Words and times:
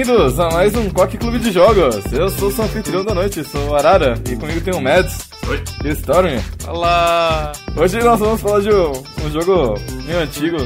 Bem-vindos 0.00 0.40
a 0.40 0.48
mais 0.48 0.74
um 0.74 0.88
Quack 0.88 1.18
Clube 1.18 1.38
de 1.38 1.52
Jogos. 1.52 2.10
Eu 2.10 2.30
sou 2.30 2.50
o 2.50 2.62
anfitrião 2.62 3.04
da 3.04 3.14
noite, 3.14 3.44
sou 3.44 3.68
o 3.68 3.76
Arara, 3.76 4.14
e 4.30 4.34
comigo 4.34 4.58
tem 4.62 4.72
o 4.72 4.80
Mads. 4.80 5.28
Oi. 5.46 5.62
E 5.84 5.88
o 5.88 5.92
Storm. 5.92 6.40
Olá! 6.66 7.52
Hoje 7.76 7.98
nós 7.98 8.18
vamos 8.18 8.40
falar 8.40 8.60
de 8.60 8.70
um, 8.70 8.92
um 8.92 9.30
jogo 9.30 9.74
meio 10.06 10.20
antigo, 10.20 10.56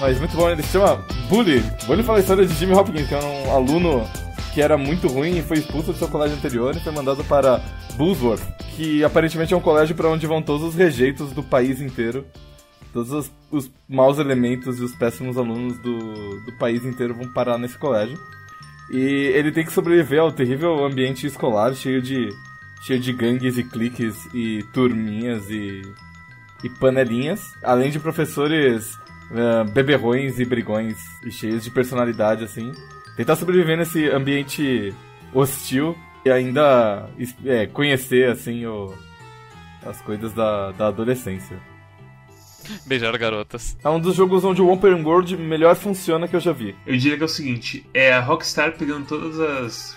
mas 0.00 0.18
muito 0.18 0.34
bom. 0.34 0.48
Ele 0.48 0.62
se 0.62 0.70
chama 0.70 1.04
Bully. 1.28 1.62
Bully 1.86 2.02
fala 2.02 2.16
a 2.16 2.20
história 2.22 2.46
de 2.46 2.54
Jimmy 2.54 2.72
Hopkins, 2.72 3.06
que 3.06 3.14
é 3.14 3.18
um 3.22 3.54
aluno 3.54 4.02
que 4.54 4.62
era 4.62 4.78
muito 4.78 5.08
ruim 5.08 5.36
e 5.36 5.42
foi 5.42 5.58
expulso 5.58 5.92
do 5.92 5.98
seu 5.98 6.08
colégio 6.08 6.38
anterior 6.38 6.74
e 6.74 6.80
foi 6.80 6.92
mandado 6.92 7.22
para 7.24 7.60
Bullsworth, 7.98 8.40
que 8.74 9.04
aparentemente 9.04 9.52
é 9.52 9.56
um 9.58 9.60
colégio 9.60 9.94
para 9.94 10.08
onde 10.08 10.26
vão 10.26 10.40
todos 10.40 10.68
os 10.68 10.74
rejeitos 10.74 11.32
do 11.32 11.42
país 11.42 11.82
inteiro. 11.82 12.24
Todos 12.94 13.12
os, 13.12 13.30
os 13.50 13.70
maus 13.86 14.18
elementos 14.18 14.78
e 14.78 14.82
os 14.82 14.94
péssimos 14.94 15.36
alunos 15.36 15.76
do, 15.80 15.98
do 16.46 16.58
país 16.58 16.82
inteiro 16.86 17.12
vão 17.12 17.30
parar 17.30 17.58
nesse 17.58 17.76
colégio. 17.76 18.18
E 18.90 18.98
ele 18.98 19.50
tem 19.50 19.64
que 19.64 19.72
sobreviver 19.72 20.20
ao 20.20 20.32
terrível 20.32 20.84
ambiente 20.84 21.26
escolar 21.26 21.74
cheio 21.74 22.02
de, 22.02 22.28
cheio 22.82 23.00
de 23.00 23.12
gangues 23.12 23.56
e 23.56 23.64
cliques 23.64 24.28
e 24.34 24.62
turminhas 24.72 25.48
e, 25.50 25.82
e 26.62 26.68
panelinhas, 26.68 27.52
além 27.62 27.90
de 27.90 27.98
professores 27.98 28.94
uh, 29.30 29.64
beberrões 29.72 30.38
e 30.38 30.44
brigões 30.44 30.98
e 31.24 31.30
cheios 31.30 31.64
de 31.64 31.70
personalidade, 31.70 32.44
assim. 32.44 32.72
Tentar 33.16 33.36
sobreviver 33.36 33.78
nesse 33.78 34.08
ambiente 34.10 34.92
hostil 35.32 35.96
e 36.24 36.30
ainda 36.30 37.08
é, 37.44 37.66
conhecer, 37.66 38.30
assim, 38.30 38.66
o, 38.66 38.94
as 39.84 40.00
coisas 40.02 40.32
da, 40.32 40.72
da 40.72 40.88
adolescência. 40.88 41.58
Beijar 42.86 43.16
garotas. 43.18 43.76
É 43.82 43.88
um 43.88 44.00
dos 44.00 44.14
jogos 44.14 44.44
onde 44.44 44.62
o 44.62 44.70
Open 44.70 45.02
World 45.02 45.36
melhor 45.36 45.76
funciona 45.76 46.28
que 46.28 46.36
eu 46.36 46.40
já 46.40 46.52
vi. 46.52 46.74
Eu 46.86 46.96
diria 46.96 47.16
que 47.16 47.22
é 47.22 47.26
o 47.26 47.28
seguinte, 47.28 47.86
é 47.92 48.12
a 48.12 48.20
Rockstar 48.20 48.76
pegando 48.76 49.06
todas 49.06 49.38
as... 49.40 49.96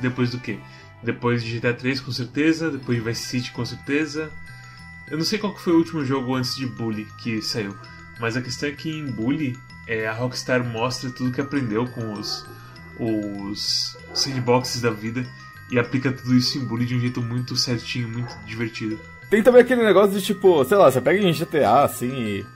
Depois 0.00 0.30
do 0.30 0.38
quê? 0.38 0.58
Depois 1.02 1.42
de 1.42 1.58
GTA 1.58 1.74
3 1.74 2.00
com 2.00 2.12
certeza, 2.12 2.70
depois 2.70 2.98
de 2.98 3.04
Vice 3.04 3.22
City 3.22 3.52
com 3.52 3.64
certeza. 3.64 4.30
Eu 5.10 5.18
não 5.18 5.24
sei 5.24 5.38
qual 5.38 5.54
foi 5.56 5.74
o 5.74 5.78
último 5.78 6.04
jogo 6.04 6.34
antes 6.34 6.56
de 6.56 6.66
Bully 6.66 7.06
que 7.22 7.42
saiu, 7.42 7.76
mas 8.18 8.36
a 8.36 8.42
questão 8.42 8.68
é 8.68 8.72
que 8.72 8.90
em 8.90 9.04
Bully 9.04 9.54
é, 9.86 10.06
a 10.06 10.12
Rockstar 10.12 10.64
mostra 10.64 11.10
tudo 11.10 11.30
que 11.30 11.40
aprendeu 11.40 11.86
com 11.88 12.14
os, 12.14 12.46
os 12.98 13.98
sandboxes 14.14 14.80
da 14.80 14.90
vida 14.90 15.26
e 15.70 15.78
aplica 15.78 16.12
tudo 16.12 16.34
isso 16.34 16.58
em 16.58 16.64
Bully 16.64 16.86
de 16.86 16.96
um 16.96 17.00
jeito 17.00 17.20
muito 17.20 17.56
certinho, 17.56 18.08
muito 18.08 18.34
divertido. 18.46 18.98
Tem 19.34 19.42
também 19.42 19.62
aquele 19.62 19.82
negócio 19.82 20.16
de 20.16 20.24
tipo, 20.24 20.64
sei 20.64 20.76
lá, 20.76 20.88
você 20.88 21.00
pega 21.00 21.20
em 21.20 21.32
GTA 21.32 21.82
assim 21.82 22.06
e, 22.06 22.46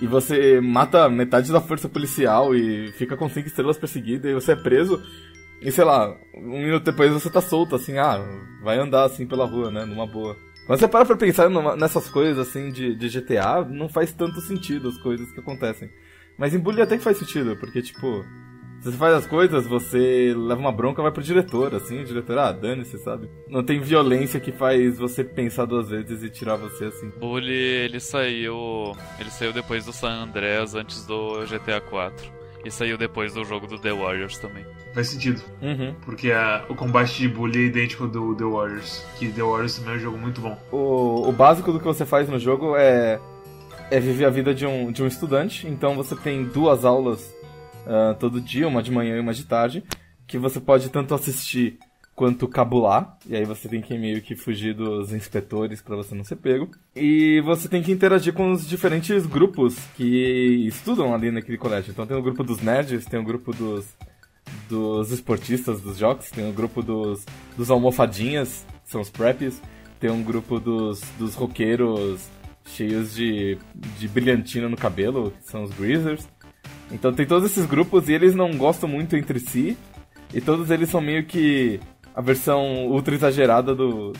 e 0.00 0.06
você 0.06 0.58
mata 0.58 1.06
metade 1.06 1.52
da 1.52 1.60
força 1.60 1.86
policial 1.86 2.56
e 2.56 2.90
fica 2.92 3.14
com 3.14 3.28
cinco 3.28 3.46
estrelas 3.46 3.76
perseguido 3.76 4.26
e 4.26 4.32
você 4.32 4.52
é 4.52 4.56
preso. 4.56 5.02
E 5.60 5.70
sei 5.70 5.84
lá, 5.84 6.16
um 6.34 6.62
minuto 6.62 6.82
depois 6.82 7.12
você 7.12 7.28
tá 7.28 7.42
solto, 7.42 7.76
assim, 7.76 7.98
ah, 7.98 8.26
vai 8.62 8.78
andar 8.78 9.04
assim 9.04 9.26
pela 9.26 9.44
rua, 9.44 9.70
né? 9.70 9.84
Numa 9.84 10.06
boa. 10.06 10.34
Mas 10.66 10.80
você 10.80 10.88
para 10.88 11.04
pra 11.04 11.14
pensar 11.14 11.50
numa, 11.50 11.76
nessas 11.76 12.08
coisas 12.08 12.38
assim 12.38 12.72
de, 12.72 12.94
de 12.94 13.08
GTA, 13.10 13.62
não 13.62 13.90
faz 13.90 14.10
tanto 14.14 14.40
sentido 14.40 14.88
as 14.88 14.96
coisas 14.96 15.30
que 15.30 15.40
acontecem. 15.40 15.90
Mas 16.38 16.54
em 16.54 16.58
Bully 16.58 16.80
até 16.80 16.96
que 16.96 17.04
faz 17.04 17.18
sentido, 17.18 17.54
porque 17.56 17.82
tipo, 17.82 18.24
você 18.84 18.98
faz 18.98 19.14
as 19.14 19.26
coisas, 19.26 19.66
você 19.66 20.34
leva 20.36 20.60
uma 20.60 20.70
bronca, 20.70 21.00
vai 21.00 21.10
pro 21.10 21.22
diretor, 21.22 21.74
assim, 21.74 22.02
o 22.02 22.04
diretor, 22.04 22.36
ah, 22.38 22.52
dane-se, 22.52 22.98
sabe? 22.98 23.30
Não 23.48 23.64
tem 23.64 23.80
violência 23.80 24.38
que 24.38 24.52
faz 24.52 24.98
você 24.98 25.24
pensar 25.24 25.64
duas 25.64 25.88
vezes 25.88 26.22
e 26.22 26.28
tirar 26.28 26.56
você 26.56 26.84
assim. 26.84 27.10
Bully, 27.18 27.54
ele 27.54 27.98
saiu. 27.98 28.94
Ele 29.18 29.30
saiu 29.30 29.54
depois 29.54 29.86
do 29.86 29.92
San 29.92 30.24
Andreas, 30.24 30.74
antes 30.74 31.06
do 31.06 31.46
GTA 31.46 31.80
4. 31.80 32.30
E 32.62 32.70
saiu 32.70 32.98
depois 32.98 33.32
do 33.34 33.44
jogo 33.44 33.66
do 33.66 33.78
The 33.78 33.92
Warriors 33.92 34.38
também. 34.38 34.64
Faz 34.92 35.08
sentido. 35.08 35.42
Uhum. 35.62 35.94
Porque 36.04 36.30
a, 36.30 36.64
o 36.68 36.74
combate 36.74 37.18
de 37.18 37.28
Bully 37.28 37.64
é 37.64 37.66
idêntico 37.66 38.06
do 38.06 38.34
The 38.34 38.44
Warriors. 38.44 39.04
Que 39.18 39.28
The 39.28 39.42
Warriors 39.42 39.78
também 39.78 39.94
é 39.94 39.96
um 39.96 40.00
jogo 40.00 40.18
muito 40.18 40.40
bom. 40.42 40.58
O, 40.70 41.28
o 41.28 41.32
básico 41.32 41.72
do 41.72 41.78
que 41.78 41.84
você 41.84 42.04
faz 42.04 42.28
no 42.28 42.38
jogo 42.38 42.76
é, 42.76 43.18
é 43.90 44.00
viver 44.00 44.26
a 44.26 44.30
vida 44.30 44.54
de 44.54 44.66
um, 44.66 44.92
de 44.92 45.02
um 45.02 45.06
estudante. 45.06 45.66
Então 45.66 45.94
você 45.94 46.14
tem 46.16 46.44
duas 46.44 46.84
aulas 46.84 47.34
uh, 47.86 48.14
todo 48.18 48.40
dia, 48.40 48.68
uma 48.68 48.82
de 48.82 48.90
manhã 48.90 49.16
e 49.16 49.20
uma 49.20 49.34
de 49.34 49.44
tarde. 49.44 49.84
Que 50.26 50.38
você 50.38 50.60
pode 50.60 50.88
tanto 50.88 51.14
assistir 51.14 51.78
quanto 52.14 52.46
cabular, 52.46 53.18
e 53.28 53.34
aí 53.34 53.44
você 53.44 53.68
tem 53.68 53.82
que 53.82 53.98
meio 53.98 54.22
que 54.22 54.36
fugir 54.36 54.72
dos 54.72 55.12
inspetores 55.12 55.82
para 55.82 55.96
você 55.96 56.14
não 56.14 56.22
ser 56.22 56.36
pego. 56.36 56.70
E 56.94 57.40
você 57.40 57.68
tem 57.68 57.82
que 57.82 57.90
interagir 57.90 58.32
com 58.32 58.52
os 58.52 58.66
diferentes 58.66 59.26
grupos 59.26 59.76
que 59.96 60.66
estudam 60.66 61.12
ali 61.12 61.30
naquele 61.30 61.58
colégio. 61.58 61.90
Então 61.90 62.06
tem 62.06 62.16
o 62.16 62.22
grupo 62.22 62.44
dos 62.44 62.60
nerds, 62.60 63.04
tem 63.04 63.18
o 63.18 63.24
grupo 63.24 63.52
dos 63.52 63.84
dos 64.68 65.10
esportistas, 65.10 65.80
dos 65.80 65.96
jogos, 65.96 66.30
tem 66.30 66.48
o 66.48 66.52
grupo 66.52 66.82
dos, 66.82 67.24
dos 67.56 67.70
almofadinhas, 67.70 68.64
são 68.84 69.00
os 69.00 69.10
preps, 69.10 69.60
tem 69.98 70.10
um 70.10 70.22
grupo 70.22 70.60
dos, 70.60 71.00
dos 71.18 71.34
roqueiros 71.34 72.28
cheios 72.66 73.14
de, 73.14 73.58
de 73.98 74.08
brilhantina 74.08 74.68
no 74.68 74.76
cabelo, 74.76 75.32
que 75.42 75.50
são 75.50 75.62
os 75.62 75.70
greasers. 75.72 76.26
Então 76.94 77.12
tem 77.12 77.26
todos 77.26 77.50
esses 77.50 77.66
grupos 77.66 78.08
e 78.08 78.12
eles 78.12 78.36
não 78.36 78.56
gostam 78.56 78.88
muito 78.88 79.16
entre 79.16 79.40
si, 79.40 79.76
e 80.32 80.40
todos 80.40 80.70
eles 80.70 80.88
são 80.88 81.00
meio 81.00 81.26
que 81.26 81.80
a 82.14 82.20
versão 82.20 82.86
ultra 82.86 83.16
exagerada 83.16 83.74
do, 83.74 84.12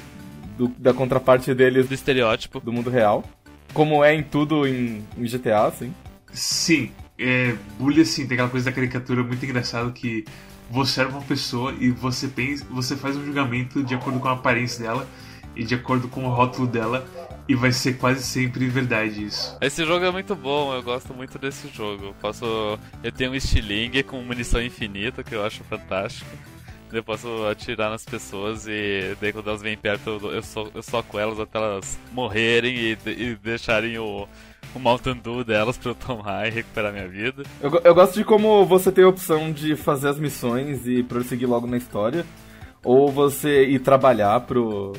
do, 0.58 0.66
da 0.76 0.92
contraparte 0.92 1.54
deles 1.54 1.86
Do 1.86 1.94
estereótipo. 1.94 2.58
do 2.58 2.72
mundo 2.72 2.90
real. 2.90 3.24
Como 3.72 4.04
é 4.04 4.12
em 4.14 4.22
tudo 4.24 4.66
em, 4.66 5.04
em 5.16 5.24
GTA, 5.24 5.66
assim. 5.66 5.94
Sim, 6.32 6.90
é, 7.16 7.54
Bully 7.78 8.00
assim, 8.00 8.26
tem 8.26 8.34
aquela 8.34 8.48
coisa 8.50 8.66
da 8.66 8.72
caricatura 8.72 9.22
muito 9.22 9.44
engraçada 9.44 9.90
que 9.92 10.24
você 10.68 11.02
é 11.02 11.06
uma 11.06 11.22
pessoa 11.22 11.72
e 11.78 11.90
você 11.90 12.26
pensa, 12.26 12.64
você 12.70 12.96
faz 12.96 13.16
um 13.16 13.24
julgamento 13.24 13.84
de 13.84 13.94
acordo 13.94 14.18
com 14.18 14.26
a 14.26 14.32
aparência 14.32 14.82
dela 14.82 15.06
e 15.54 15.62
de 15.62 15.76
acordo 15.76 16.08
com 16.08 16.24
o 16.24 16.28
rótulo 16.28 16.66
dela 16.66 17.06
e 17.48 17.54
vai 17.54 17.72
ser 17.72 17.94
quase 17.94 18.22
sempre 18.22 18.66
verdade 18.68 19.24
isso. 19.24 19.56
Esse 19.60 19.84
jogo 19.84 20.04
é 20.04 20.10
muito 20.10 20.34
bom, 20.34 20.74
eu 20.74 20.82
gosto 20.82 21.12
muito 21.12 21.38
desse 21.38 21.68
jogo. 21.68 22.06
Eu 22.06 22.14
posso. 22.14 22.78
Eu 23.02 23.12
tenho 23.12 23.32
um 23.32 23.34
estilingue 23.34 24.02
com 24.02 24.22
munição 24.22 24.62
infinita 24.62 25.22
que 25.22 25.34
eu 25.34 25.44
acho 25.44 25.62
fantástico. 25.64 26.30
Eu 26.92 27.02
posso 27.02 27.28
atirar 27.50 27.90
nas 27.90 28.04
pessoas 28.04 28.66
e 28.68 29.16
daí 29.20 29.32
quando 29.32 29.48
elas 29.48 29.60
vêm 29.60 29.76
perto 29.76 30.10
eu, 30.10 30.42
so, 30.42 30.70
eu 30.72 30.82
soco 30.82 31.18
elas 31.18 31.40
até 31.40 31.58
elas 31.58 31.98
morrerem 32.12 32.76
e, 32.76 32.98
e 33.06 33.34
deixarem 33.34 33.98
o, 33.98 34.28
o 34.72 34.78
Mountain 34.78 35.16
Dew 35.16 35.42
delas 35.42 35.76
pra 35.76 35.90
eu 35.90 35.94
tomar 35.96 36.46
e 36.46 36.50
recuperar 36.50 36.92
minha 36.92 37.08
vida. 37.08 37.42
Eu, 37.60 37.80
eu 37.82 37.94
gosto 37.94 38.14
de 38.14 38.24
como 38.24 38.64
você 38.64 38.92
tem 38.92 39.02
a 39.02 39.08
opção 39.08 39.50
de 39.50 39.74
fazer 39.74 40.08
as 40.08 40.20
missões 40.20 40.86
e 40.86 41.02
prosseguir 41.02 41.48
logo 41.48 41.66
na 41.66 41.76
história, 41.76 42.24
ou 42.84 43.10
você 43.10 43.64
ir 43.64 43.80
trabalhar 43.80 44.38
pro, 44.42 44.92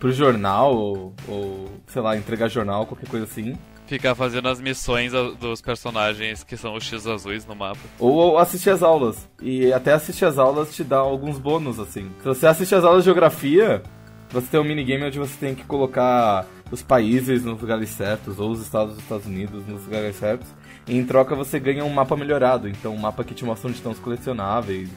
pro 0.00 0.10
jornal, 0.10 0.74
ou, 0.74 1.14
ou, 1.28 1.68
sei 1.86 2.00
lá, 2.00 2.16
entregar 2.16 2.48
jornal, 2.48 2.86
qualquer 2.86 3.08
coisa 3.08 3.26
assim. 3.26 3.56
Ficar 3.86 4.14
fazendo 4.14 4.48
as 4.48 4.60
missões 4.60 5.12
dos 5.38 5.60
personagens 5.60 6.42
que 6.42 6.56
são 6.56 6.74
os 6.74 6.84
X 6.84 7.06
azuis 7.06 7.44
no 7.44 7.54
mapa. 7.54 7.80
Ou 7.98 8.38
assistir 8.38 8.70
as 8.70 8.82
aulas. 8.82 9.28
E 9.42 9.72
até 9.72 9.92
assistir 9.92 10.24
as 10.24 10.38
aulas 10.38 10.74
te 10.74 10.82
dá 10.82 10.98
alguns 10.98 11.38
bônus, 11.38 11.78
assim. 11.78 12.10
Se 12.20 12.24
você 12.24 12.46
assiste 12.46 12.74
as 12.74 12.84
aulas 12.84 13.02
de 13.02 13.06
geografia, 13.06 13.82
você 14.30 14.46
tem 14.46 14.60
um 14.60 14.64
minigame 14.64 15.04
onde 15.04 15.18
você 15.18 15.36
tem 15.38 15.54
que 15.54 15.64
colocar 15.64 16.46
os 16.70 16.82
países 16.82 17.44
nos 17.44 17.60
lugares 17.60 17.90
certos, 17.90 18.38
ou 18.38 18.52
os 18.52 18.62
estados 18.62 18.94
dos 18.94 19.02
Estados 19.02 19.26
Unidos 19.26 19.66
nos 19.66 19.84
lugares 19.84 20.16
certos. 20.16 20.48
E 20.86 20.96
em 20.96 21.04
troca 21.04 21.34
você 21.34 21.58
ganha 21.58 21.84
um 21.84 21.90
mapa 21.90 22.16
melhorado. 22.16 22.68
Então 22.68 22.94
um 22.94 22.98
mapa 22.98 23.24
que 23.24 23.34
te 23.34 23.44
mostra 23.44 23.68
onde 23.68 23.78
estão 23.78 23.92
os 23.92 23.98
colecionáveis 23.98 24.88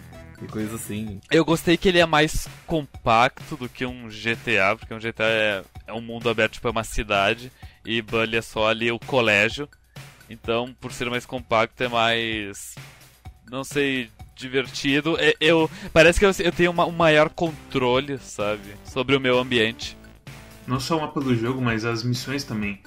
e 0.43 0.47
coisas 0.47 0.73
assim. 0.73 1.19
Eu 1.31 1.43
gostei 1.45 1.77
que 1.77 1.87
ele 1.89 1.99
é 1.99 2.05
mais 2.05 2.47
compacto 2.67 3.55
do 3.57 3.67
que 3.69 3.85
um 3.85 4.07
GTA, 4.09 4.75
porque 4.77 4.93
um 4.93 4.99
GTA 4.99 5.23
é, 5.23 5.63
é 5.87 5.93
um 5.93 6.01
mundo 6.01 6.29
aberto, 6.29 6.53
tipo, 6.53 6.67
é 6.67 6.71
uma 6.71 6.83
cidade, 6.83 7.51
e 7.85 8.01
Bully 8.01 8.37
é 8.37 8.41
só 8.41 8.67
ali 8.67 8.91
o 8.91 8.99
colégio. 8.99 9.67
Então, 10.29 10.73
por 10.79 10.91
ser 10.91 11.09
mais 11.09 11.25
compacto, 11.25 11.83
é 11.83 11.87
mais. 11.87 12.75
Não 13.49 13.63
sei, 13.63 14.09
divertido. 14.35 15.17
É- 15.19 15.33
Eu, 15.39 15.69
parece 15.91 16.19
que 16.19 16.25
eu, 16.25 16.31
eu 16.39 16.51
tenho 16.51 16.71
uma- 16.71 16.85
um 16.85 16.91
maior 16.91 17.29
controle, 17.29 18.17
sabe? 18.19 18.75
Sobre 18.85 19.15
o 19.15 19.19
meu 19.19 19.37
ambiente. 19.39 19.97
Não 20.65 20.79
só 20.79 20.97
o 20.97 21.01
mapa 21.01 21.19
do 21.19 21.35
jogo, 21.35 21.61
mas 21.61 21.83
as 21.85 22.03
missões 22.03 22.43
também. 22.43 22.81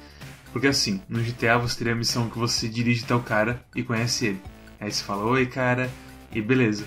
Porque 0.53 0.67
assim, 0.69 1.03
no 1.09 1.23
GTA 1.23 1.59
você 1.59 1.77
teria 1.79 1.93
a 1.93 1.97
missão 1.97 2.31
que 2.31 2.39
você 2.39 2.67
dirige 2.69 3.05
até 3.05 3.15
o 3.15 3.21
cara 3.23 3.63
e 3.75 3.83
conhece 3.83 4.27
ele. 4.29 4.43
Aí 4.81 4.91
você 4.91 5.05
fala, 5.05 5.25
oi 5.25 5.45
cara, 5.47 5.91
e 6.33 6.41
beleza. 6.41 6.87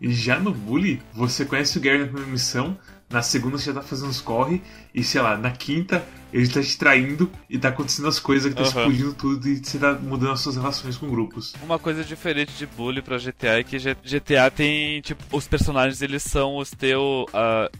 E 0.00 0.12
já 0.12 0.38
no 0.38 0.52
Bully, 0.52 1.00
você 1.12 1.44
conhece 1.44 1.78
o 1.78 1.80
Gary 1.80 1.98
na 1.98 2.04
primeira 2.06 2.30
missão, 2.30 2.76
na 3.08 3.22
segunda 3.22 3.58
você 3.58 3.66
já 3.66 3.74
tá 3.74 3.82
fazendo 3.82 4.10
os 4.10 4.20
corre, 4.20 4.60
e 4.94 5.02
sei 5.02 5.20
lá, 5.20 5.36
na 5.36 5.50
quinta 5.50 6.04
ele 6.32 6.48
tá 6.48 6.60
te 6.60 6.76
traindo 6.76 7.30
e 7.48 7.56
tá 7.56 7.68
acontecendo 7.68 8.08
as 8.08 8.18
coisas 8.18 8.50
que 8.50 8.56
tá 8.56 8.62
Aham. 8.62 8.68
explodindo 8.68 9.14
tudo 9.14 9.48
e 9.48 9.64
você 9.64 9.78
tá 9.78 9.92
mudando 9.92 10.32
as 10.32 10.40
suas 10.40 10.56
relações 10.56 10.96
com 10.96 11.08
grupos. 11.08 11.54
Uma 11.62 11.78
coisa 11.78 12.02
diferente 12.02 12.52
de 12.54 12.66
Bully 12.66 13.00
pra 13.00 13.18
GTA 13.18 13.60
é 13.60 13.62
que 13.62 13.78
GTA 13.78 14.50
tem, 14.50 15.00
tipo, 15.00 15.22
os 15.30 15.46
personagens 15.46 16.02
eles 16.02 16.24
são 16.24 16.56
os 16.56 16.70
teus. 16.70 17.26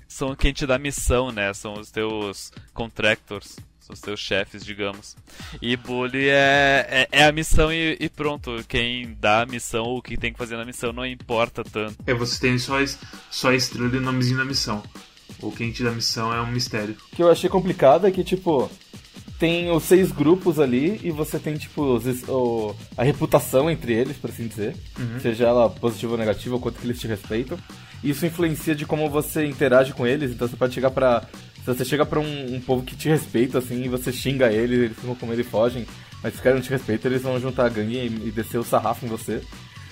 são 0.07 0.37
quem 0.37 0.53
te 0.53 0.67
dá 0.67 0.79
missão, 0.79 1.33
né? 1.33 1.53
São 1.53 1.75
os 1.75 1.91
teus 1.91 2.53
contractors. 2.73 3.57
São 3.85 3.93
os 3.93 4.01
teus 4.01 4.19
chefes, 4.19 4.65
digamos. 4.65 5.15
E 5.61 5.77
bully 5.77 6.31
é, 6.31 6.87
é, 6.89 7.09
é 7.13 7.25
a 7.27 7.33
missão 7.33 7.71
e, 7.71 7.99
e, 8.01 8.09
pronto. 8.09 8.65
Quem 8.67 9.15
dá 9.21 9.43
a 9.43 9.47
missão 9.47 9.85
ou 9.85 9.99
o 9.99 10.03
que 10.03 10.17
tem 10.17 10.33
que 10.33 10.39
fazer 10.39 10.57
na 10.57 10.65
missão 10.65 10.91
não 10.91 11.05
importa 11.05 11.63
tanto. 11.63 11.97
É, 12.07 12.15
você 12.15 12.41
tem 12.41 12.59
só, 12.59 12.77
só 13.31 13.51
a 13.51 13.55
estrela 13.55 13.95
e 13.95 13.99
o 13.99 14.01
nomezinho 14.01 14.39
na 14.39 14.45
missão. 14.47 14.83
Ou 15.43 15.53
quem 15.53 15.71
te 15.71 15.83
dá 15.83 15.91
a 15.91 15.93
missão 15.93 16.33
é 16.33 16.41
um 16.41 16.51
mistério. 16.51 16.97
O 17.13 17.17
que 17.17 17.23
eu 17.23 17.31
achei 17.31 17.51
complicado 17.51 18.07
é 18.07 18.11
que, 18.11 18.25
tipo, 18.25 18.71
tem 19.39 19.71
os 19.71 19.83
seis 19.83 20.11
grupos 20.11 20.59
ali 20.59 20.99
e 21.05 21.11
você 21.11 21.39
tem, 21.39 21.55
tipo, 21.55 21.83
os, 21.83 22.07
o, 22.27 22.75
a 22.97 23.03
reputação 23.03 23.71
entre 23.71 23.93
eles, 23.93 24.17
por 24.17 24.31
assim 24.31 24.47
dizer. 24.47 24.75
Uhum. 24.99 25.21
Seja 25.21 25.45
ela 25.45 25.69
positiva 25.69 26.13
ou 26.13 26.19
negativa, 26.19 26.57
o 26.57 26.61
quanto 26.61 26.81
que 26.81 26.87
eles 26.87 26.99
te 26.99 27.07
respeitam. 27.07 27.59
Isso 28.03 28.25
influencia 28.25 28.75
de 28.75 28.87
como 28.87 29.11
você 29.11 29.45
interage 29.45 29.93
com 29.93 30.07
eles, 30.07 30.31
então 30.31 30.49
você 30.49 30.57
pode 30.57 30.73
chegar 30.73 30.91
pra 30.91 31.27
se 31.65 31.73
você 31.73 31.85
chega 31.85 32.05
pra 32.05 32.21
um, 32.21 32.57
um, 32.57 32.61
povo 32.61 32.85
que 32.85 32.95
te 32.95 33.09
respeita, 33.09 33.57
assim, 33.57 33.85
e 33.85 33.89
você 33.89 34.13
xinga 34.13 34.53
eles, 34.53 34.81
eles 34.81 34.99
ficam 34.99 35.15
com 35.15 35.27
medo 35.27 35.41
e 35.41 35.45
fogem, 35.45 35.87
mas 36.23 36.35
se 36.35 36.37
os 36.37 36.43
caras 36.43 36.59
não 36.59 36.65
te 36.65 36.71
respeitam, 36.71 37.11
eles 37.11 37.23
vão 37.23 37.41
juntar 37.41 37.65
a 37.65 37.69
gangue 37.71 37.97
e, 37.97 38.29
e 38.29 38.31
descer 38.31 38.59
o 38.59 38.65
sarrafo 38.65 39.07
em 39.07 39.09
você. 39.09 39.41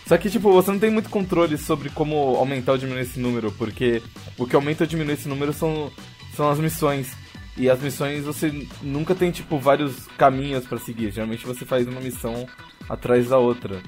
Só 0.07 0.19
que, 0.19 0.29
tipo, 0.29 0.53
você 0.53 0.71
não 0.71 0.79
tem 0.79 0.91
muito 0.91 1.09
controle 1.09 1.57
sobre 1.57 1.89
como 1.89 2.37
aumentar 2.37 2.73
ou 2.73 2.79
diminuir 2.79 3.03
esse 3.03 3.19
número, 3.19 3.51
porque 3.53 4.03
o 4.37 4.47
que 4.47 4.55
aumenta 4.55 4.85
ou 4.85 4.89
diminui 4.89 5.15
esse 5.15 5.29
número 5.29 5.55
são, 5.55 5.91
são 6.37 6.51
as 6.51 6.59
missões. 6.59 7.09
E 7.57 7.69
as 7.69 7.81
missões 7.81 8.25
você 8.25 8.67
nunca 8.81 9.15
tem, 9.15 9.31
tipo, 9.31 9.59
vários 9.59 10.07
caminhos 10.17 10.65
para 10.67 10.79
seguir. 10.79 11.11
Geralmente 11.11 11.47
você 11.47 11.65
faz 11.65 11.87
uma 11.87 12.01
missão 12.01 12.47
atrás 12.89 13.29
da 13.29 13.39
outra. 13.39 13.83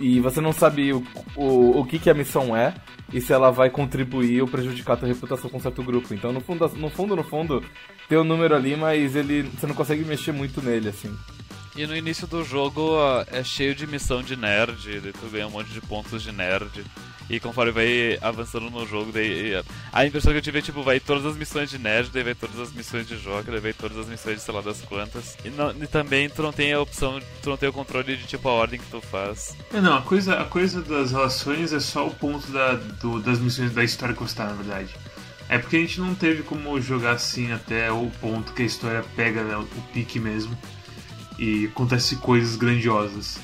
E, 0.00 0.20
você 0.20 0.40
não 0.40 0.52
sabe 0.52 0.92
o, 0.92 1.04
o, 1.34 1.80
o 1.80 1.84
que, 1.84 1.98
que 1.98 2.10
a 2.10 2.14
missão 2.14 2.56
é 2.56 2.74
e 3.12 3.20
se 3.20 3.32
ela 3.32 3.50
vai 3.50 3.70
contribuir 3.70 4.40
ou 4.40 4.48
prejudicar 4.48 4.94
a 4.94 4.96
tua 4.96 5.08
reputação 5.08 5.50
com 5.50 5.58
certo 5.58 5.82
grupo. 5.82 6.12
Então, 6.14 6.32
no 6.32 6.40
fundo, 6.40 6.68
no 6.76 6.90
fundo, 6.90 7.16
no 7.16 7.24
fundo, 7.24 7.64
tem 8.08 8.18
o 8.18 8.22
um 8.22 8.24
número 8.24 8.54
ali, 8.54 8.76
mas 8.76 9.16
ele 9.16 9.42
você 9.42 9.66
não 9.66 9.74
consegue 9.74 10.04
mexer 10.04 10.32
muito 10.32 10.62
nele, 10.62 10.88
assim. 10.88 11.14
E 11.74 11.86
no 11.86 11.96
início 11.96 12.26
do 12.26 12.44
jogo 12.44 12.96
é 13.28 13.42
cheio 13.42 13.74
de 13.74 13.86
missão 13.86 14.22
de 14.22 14.36
nerd, 14.36 15.12
tu 15.12 15.30
ganha 15.30 15.46
um 15.46 15.50
monte 15.50 15.70
de 15.70 15.80
pontos 15.80 16.22
de 16.22 16.30
nerd. 16.30 16.84
E 17.32 17.40
conforme 17.40 17.72
vai 17.72 18.18
avançando 18.20 18.68
no 18.68 18.86
jogo, 18.86 19.10
daí 19.10 19.54
a 19.90 20.04
impressão 20.04 20.32
que 20.32 20.38
eu 20.38 20.42
tive 20.42 20.58
é 20.58 20.62
tipo, 20.62 20.82
vai 20.82 21.00
todas 21.00 21.24
as 21.24 21.34
missões 21.34 21.70
de 21.70 21.78
nerd, 21.78 22.10
daí 22.12 22.22
vai 22.22 22.34
todas 22.34 22.60
as 22.60 22.70
missões 22.74 23.08
de 23.08 23.16
jogo, 23.16 23.50
daí 23.50 23.58
vai 23.58 23.72
todas 23.72 23.96
as 23.96 24.06
missões 24.06 24.36
de 24.36 24.42
sei 24.42 24.52
lá 24.52 24.60
das 24.60 24.82
quantas. 24.82 25.34
E, 25.42 25.48
não, 25.48 25.70
e 25.70 25.86
também 25.86 26.28
tu 26.28 26.42
não 26.42 26.52
tem 26.52 26.74
a 26.74 26.80
opção, 26.80 27.18
tu 27.42 27.48
não 27.48 27.56
tem 27.56 27.70
o 27.70 27.72
controle 27.72 28.18
de 28.18 28.26
tipo 28.26 28.46
a 28.50 28.52
ordem 28.52 28.78
que 28.78 28.84
tu 28.90 29.00
faz. 29.00 29.56
É, 29.72 29.80
não, 29.80 29.96
a 29.96 30.02
coisa, 30.02 30.38
a 30.40 30.44
coisa 30.44 30.82
das 30.82 31.12
relações 31.12 31.72
é 31.72 31.80
só 31.80 32.06
o 32.06 32.10
ponto 32.10 32.52
da, 32.52 32.74
do, 32.74 33.18
das 33.18 33.38
missões 33.38 33.72
da 33.72 33.82
história 33.82 34.14
tá, 34.36 34.44
na 34.44 34.52
verdade. 34.52 34.94
É 35.48 35.56
porque 35.56 35.76
a 35.76 35.80
gente 35.80 36.00
não 36.00 36.14
teve 36.14 36.42
como 36.42 36.78
jogar 36.82 37.12
assim 37.12 37.50
até 37.50 37.90
o 37.90 38.10
ponto 38.20 38.52
que 38.52 38.60
a 38.60 38.66
história 38.66 39.02
pega 39.16 39.42
né, 39.42 39.56
o 39.56 39.64
pique 39.90 40.20
mesmo 40.20 40.54
e 41.38 41.64
acontece 41.64 42.16
coisas 42.16 42.56
grandiosas. 42.56 43.38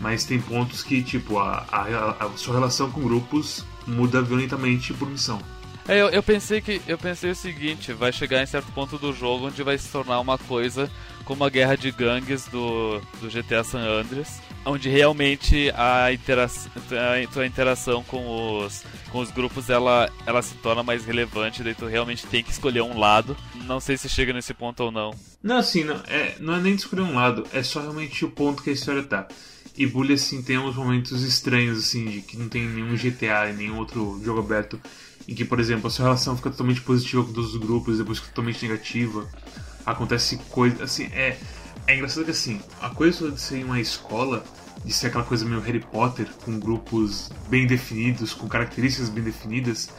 Mas 0.00 0.24
tem 0.24 0.40
pontos 0.40 0.82
que, 0.82 1.02
tipo, 1.02 1.38
a, 1.38 1.64
a, 1.70 2.26
a 2.26 2.30
sua 2.36 2.54
relação 2.54 2.90
com 2.90 3.02
grupos 3.02 3.64
muda 3.86 4.22
violentamente 4.22 4.92
por 4.94 5.08
missão. 5.08 5.40
É, 5.86 6.00
eu, 6.00 6.08
eu, 6.08 6.22
pensei 6.22 6.62
que 6.62 6.80
eu 6.88 6.96
pensei 6.96 7.30
o 7.30 7.34
seguinte, 7.34 7.92
vai 7.92 8.10
chegar 8.10 8.42
em 8.42 8.46
certo 8.46 8.72
ponto 8.72 8.96
do 8.96 9.12
jogo 9.12 9.48
onde 9.48 9.62
vai 9.62 9.76
se 9.76 9.90
tornar 9.90 10.18
uma 10.18 10.38
coisa 10.38 10.90
como 11.26 11.44
a 11.44 11.50
guerra 11.50 11.76
de 11.76 11.90
gangues 11.90 12.46
do, 12.46 13.00
do 13.20 13.28
GTA 13.28 13.62
San 13.62 13.80
Andreas, 13.80 14.40
onde 14.64 14.88
realmente 14.88 15.70
a, 15.74 16.10
intera 16.12 16.44
a 16.46 17.32
tua 17.32 17.46
interação 17.46 18.02
com 18.04 18.58
os, 18.64 18.82
com 19.10 19.20
os 19.20 19.30
grupos 19.30 19.68
ela, 19.68 20.10
ela 20.26 20.40
se 20.40 20.54
torna 20.56 20.82
mais 20.82 21.04
relevante, 21.04 21.62
daí 21.62 21.74
tu 21.74 21.86
realmente 21.86 22.26
tem 22.26 22.42
que 22.42 22.50
escolher 22.50 22.82
um 22.82 22.98
lado. 22.98 23.36
Não 23.66 23.80
sei 23.80 23.96
se 23.96 24.08
chega 24.08 24.32
nesse 24.32 24.54
ponto 24.54 24.84
ou 24.84 24.90
não. 24.90 25.14
Não, 25.42 25.58
assim, 25.58 25.84
não 25.84 25.96
é, 26.06 26.34
não 26.40 26.54
é 26.54 26.60
nem 26.60 26.74
de 26.74 26.82
escolher 26.82 27.02
um 27.02 27.14
lado, 27.14 27.46
é 27.52 27.62
só 27.62 27.80
realmente 27.80 28.24
o 28.24 28.30
ponto 28.30 28.62
que 28.62 28.70
a 28.70 28.74
história 28.74 29.02
tá. 29.02 29.28
E 29.76 29.86
Bully, 29.86 30.14
assim, 30.14 30.40
tem 30.40 30.56
uns 30.56 30.76
momentos 30.76 31.22
estranhos, 31.22 31.78
assim, 31.78 32.04
de 32.04 32.20
que 32.20 32.36
não 32.36 32.48
tem 32.48 32.68
nenhum 32.68 32.94
GTA 32.94 33.50
e 33.50 33.54
nenhum 33.54 33.78
outro 33.78 34.20
jogo 34.24 34.38
aberto 34.38 34.80
em 35.26 35.34
que, 35.34 35.44
por 35.44 35.58
exemplo, 35.58 35.88
a 35.88 35.90
sua 35.90 36.04
relação 36.04 36.36
fica 36.36 36.50
totalmente 36.50 36.80
positiva 36.80 37.24
com 37.24 37.32
todos 37.32 37.54
os 37.54 37.60
grupos, 37.60 37.98
depois 37.98 38.18
fica 38.18 38.30
totalmente 38.30 38.62
negativa. 38.62 39.28
Acontece 39.84 40.36
coisa, 40.50 40.84
assim, 40.84 41.04
é, 41.06 41.36
é 41.88 41.96
engraçado 41.96 42.24
que, 42.24 42.30
assim, 42.30 42.60
a 42.80 42.90
coisa 42.90 43.32
de 43.32 43.40
ser 43.40 43.64
uma 43.64 43.80
escola, 43.80 44.44
de 44.84 44.92
ser 44.92 45.08
aquela 45.08 45.24
coisa 45.24 45.44
meio 45.44 45.60
Harry 45.60 45.80
Potter, 45.80 46.28
com 46.44 46.58
grupos 46.60 47.30
bem 47.48 47.66
definidos, 47.66 48.32
com 48.32 48.46
características 48.46 49.08
bem 49.08 49.24
definidas, 49.24 49.90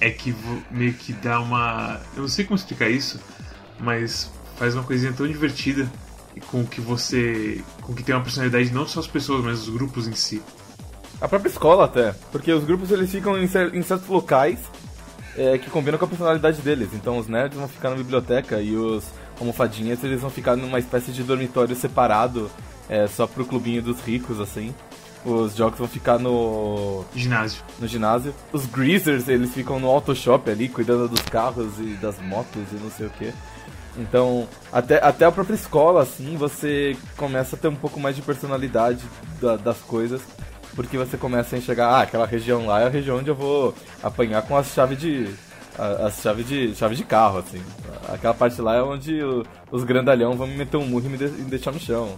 é 0.00 0.10
que 0.10 0.34
meio 0.70 0.94
que 0.94 1.12
dá 1.12 1.38
uma. 1.38 2.00
Eu 2.16 2.22
não 2.22 2.28
sei 2.28 2.44
como 2.44 2.56
explicar 2.56 2.88
isso, 2.88 3.20
mas 3.78 4.30
faz 4.56 4.74
uma 4.74 4.84
coisinha 4.84 5.12
tão 5.12 5.26
divertida 5.28 5.90
com 6.40 6.64
que 6.64 6.80
você. 6.80 7.62
com 7.82 7.94
que 7.94 8.02
tem 8.02 8.14
uma 8.14 8.22
personalidade 8.22 8.72
não 8.72 8.86
só 8.86 9.00
as 9.00 9.06
pessoas, 9.06 9.44
mas 9.44 9.62
os 9.62 9.68
grupos 9.68 10.06
em 10.06 10.14
si. 10.14 10.42
A 11.20 11.28
própria 11.28 11.50
escola 11.50 11.84
até, 11.84 12.14
porque 12.32 12.52
os 12.52 12.64
grupos 12.64 12.90
eles 12.90 13.10
ficam 13.10 13.38
em, 13.38 13.44
em 13.44 13.82
certos 13.82 14.08
locais 14.08 14.58
é, 15.36 15.56
que 15.58 15.70
combinam 15.70 15.98
com 15.98 16.04
a 16.04 16.08
personalidade 16.08 16.60
deles. 16.62 16.88
Então 16.94 17.18
os 17.18 17.28
nerds 17.28 17.56
vão 17.56 17.68
ficar 17.68 17.90
na 17.90 17.96
biblioteca 17.96 18.60
e 18.60 18.76
os 18.76 19.04
almofadinhas 19.38 20.02
eles 20.02 20.20
vão 20.20 20.30
ficar 20.30 20.56
numa 20.56 20.78
espécie 20.78 21.12
de 21.12 21.22
dormitório 21.22 21.74
separado 21.76 22.50
é, 22.88 23.06
só 23.06 23.26
pro 23.26 23.44
clubinho 23.44 23.82
dos 23.82 24.00
ricos, 24.00 24.40
assim. 24.40 24.74
Os 25.24 25.54
jogos 25.54 25.78
vão 25.78 25.86
ficar 25.86 26.18
no. 26.18 27.04
Ginásio. 27.14 27.62
No 27.78 27.86
ginásio. 27.86 28.34
Os 28.52 28.66
greasers, 28.66 29.28
eles 29.28 29.54
ficam 29.54 29.78
no 29.78 29.88
auto 29.88 30.14
shop 30.16 30.50
ali, 30.50 30.68
cuidando 30.68 31.08
dos 31.08 31.22
carros 31.22 31.78
e 31.78 31.94
das 31.94 32.20
motos 32.20 32.64
e 32.72 32.74
não 32.74 32.90
sei 32.90 33.06
o 33.06 33.10
que. 33.10 33.32
Então, 33.96 34.48
até, 34.72 35.04
até 35.04 35.24
a 35.24 35.32
própria 35.32 35.54
escola, 35.54 36.02
assim, 36.02 36.36
você 36.36 36.96
começa 37.16 37.56
a 37.56 37.58
ter 37.58 37.68
um 37.68 37.74
pouco 37.74 38.00
mais 38.00 38.16
de 38.16 38.22
personalidade 38.22 39.04
da, 39.40 39.56
das 39.56 39.78
coisas, 39.78 40.22
porque 40.74 40.96
você 40.96 41.16
começa 41.16 41.54
a 41.54 41.58
enxergar, 41.58 41.88
ah, 41.88 42.02
aquela 42.02 42.26
região 42.26 42.66
lá 42.66 42.80
é 42.80 42.86
a 42.86 42.90
região 42.90 43.18
onde 43.18 43.28
eu 43.28 43.34
vou 43.34 43.74
apanhar 44.02 44.42
com 44.42 44.56
as 44.56 44.68
chaves 44.68 44.98
de. 44.98 45.28
as 45.76 46.22
chaves 46.22 46.48
de. 46.48 46.74
chave 46.74 46.96
de 46.96 47.04
carro, 47.04 47.38
assim. 47.38 47.62
Aquela 48.08 48.34
parte 48.34 48.60
lá 48.62 48.76
é 48.76 48.82
onde 48.82 49.22
o, 49.22 49.44
os 49.70 49.84
grandalhão 49.84 50.34
vão 50.36 50.46
me 50.46 50.56
meter 50.56 50.78
um 50.78 50.86
murro 50.86 51.06
e 51.06 51.08
me, 51.10 51.18
de, 51.18 51.28
deixar 51.28 51.72
no 51.72 51.80
chão. 51.80 52.16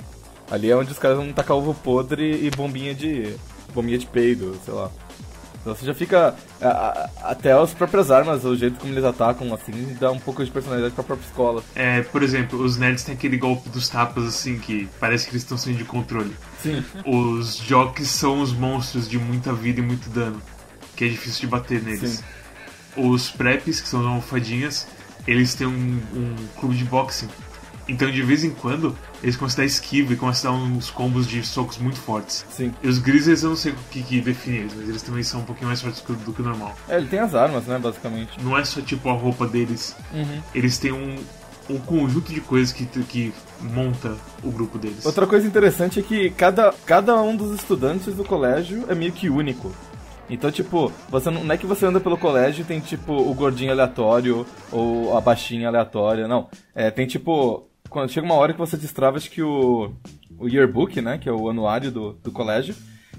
Ali 0.51 0.71
é 0.71 0.77
onde 0.77 0.93
os 0.93 0.99
caras 0.99 1.17
vão 1.17 1.33
tacar 1.33 1.57
ovo 1.57 1.75
podre 1.75 2.47
e 2.47 2.51
bombinha 2.51 2.95
de. 2.95 3.35
bombinha 3.75 3.99
de 3.99 4.07
peido, 4.07 4.57
sei 4.65 4.75
lá. 4.75 4.91
Então 5.65 5.75
você 5.75 5.87
já 5.87 5.95
fica. 5.95 6.35
A, 6.61 6.69
a, 6.69 7.11
até 7.31 7.53
as 7.53 7.73
próprias 7.73 8.11
armas, 8.11 8.45
o 8.45 8.55
jeito 8.55 8.79
como 8.79 8.93
eles 8.93 9.03
atacam, 9.03 9.53
assim, 9.55 9.97
dá 9.99 10.13
um 10.13 10.19
pouco 10.19 10.45
de 10.45 10.51
personalidade 10.51 10.93
pra 10.93 11.03
própria 11.03 11.27
escola. 11.27 11.65
É, 11.75 12.03
por 12.03 12.23
exemplo, 12.23 12.63
os 12.63 12.77
nerds 12.77 13.03
têm 13.03 13.15
aquele 13.15 13.39
golpe 13.39 13.71
dos 13.71 13.89
tapas, 13.89 14.27
assim, 14.27 14.59
que 14.59 14.87
parece 15.01 15.25
que 15.25 15.33
eles 15.33 15.43
estão 15.43 15.57
saindo 15.57 15.79
de 15.79 15.85
controle. 15.85 16.37
Sim. 16.63 16.85
Os 17.07 17.57
jocks 17.57 18.09
são 18.09 18.43
os 18.43 18.53
monstros 18.53 19.09
de 19.09 19.19
muita 19.19 19.55
vida 19.55 19.81
e 19.81 19.83
muito 19.83 20.11
dano, 20.11 20.41
que 20.95 21.07
é 21.07 21.09
difícil 21.09 21.41
de 21.41 21.47
bater 21.47 21.83
neles. 21.83 22.23
Sim. 22.97 23.11
Os 23.11 23.31
preps, 23.31 23.81
que 23.81 23.89
são 23.89 24.01
as 24.01 24.07
almofadinhas, 24.07 24.87
eles 25.27 25.55
têm 25.55 25.67
um, 25.67 26.01
um 26.15 26.37
clube 26.61 26.77
de 26.77 26.85
boxing 26.85 27.29
então, 27.89 28.11
de 28.11 28.23
vez 28.23 28.45
em 28.45 28.51
quando, 28.51 28.97
eles 29.23 29.37
começam 29.37 29.63
a 29.63 29.65
dar 29.65 29.67
esquiva 29.67 30.13
e 30.13 30.17
começam 30.17 30.55
a 30.55 30.57
dar 30.57 30.65
uns 30.65 30.91
combos 30.91 31.27
de 31.27 31.45
socos 31.45 31.79
muito 31.79 31.99
fortes. 31.99 32.45
Sim. 32.51 32.73
E 32.83 32.89
os 32.89 32.99
grises 32.99 33.43
eu 33.43 33.51
não 33.51 33.57
sei 33.57 33.73
o 33.73 33.77
que, 33.91 34.03
que 34.03 34.21
define 34.21 34.59
eles, 34.59 34.73
mas 34.75 34.89
eles 34.89 35.03
também 35.03 35.23
são 35.23 35.41
um 35.41 35.45
pouquinho 35.45 35.69
mais 35.69 35.81
fortes 35.81 36.03
do 36.03 36.33
que 36.33 36.41
o 36.41 36.45
normal. 36.45 36.75
É, 36.89 36.97
ele 36.97 37.07
tem 37.07 37.19
as 37.19 37.35
armas, 37.35 37.65
né, 37.67 37.79
basicamente. 37.79 38.43
Não 38.43 38.57
é 38.57 38.65
só 38.65 38.81
tipo 38.81 39.09
a 39.09 39.13
roupa 39.13 39.47
deles. 39.47 39.95
Uhum. 40.13 40.41
Eles 40.55 40.79
têm 40.79 40.93
um, 40.93 41.17
um 41.69 41.79
conjunto 41.79 42.33
de 42.33 42.41
coisas 42.41 42.73
que, 42.73 42.87
que 42.87 43.33
monta 43.61 44.17
o 44.43 44.51
grupo 44.51 44.79
deles. 44.79 45.05
Outra 45.05 45.27
coisa 45.27 45.47
interessante 45.47 46.01
é 46.01 46.03
que 46.03 46.31
cada, 46.31 46.75
cada 46.87 47.21
um 47.21 47.37
dos 47.37 47.55
estudantes 47.55 48.15
do 48.15 48.25
colégio 48.25 48.85
é 48.89 48.95
meio 48.95 49.13
que 49.13 49.29
único. 49.29 49.73
Então, 50.29 50.51
tipo, 50.51 50.91
você 51.09 51.31
não, 51.31 51.45
não, 51.45 51.55
é 51.55 51.59
que 51.59 51.67
você 51.67 51.85
anda 51.85 52.01
pelo 52.01 52.17
colégio 52.17 52.63
e 52.63 52.65
tem, 52.65 52.81
tipo, 52.81 53.13
o 53.13 53.35
gordinho 53.35 53.71
aleatório 53.71 54.47
ou 54.73 55.17
a 55.17 55.21
baixinha 55.21 55.69
aleatória, 55.69 56.27
não. 56.27 56.49
É, 56.75 56.91
tem, 56.91 57.07
tipo, 57.07 57.69
quando 57.89 58.11
chega 58.11 58.27
uma 58.27 58.35
hora 58.35 58.53
que 58.53 58.59
você 58.59 58.77
destrava, 58.77 59.17
acho 59.17 59.31
que 59.31 59.43
o, 59.43 59.93
o 60.39 60.49
yearbook, 60.49 61.01
né? 61.01 61.19
Que 61.19 61.29
é 61.29 61.33
o 61.33 61.49
anuário 61.49 61.91
do, 61.91 62.13
do 62.15 62.33
colégio. 62.33 62.75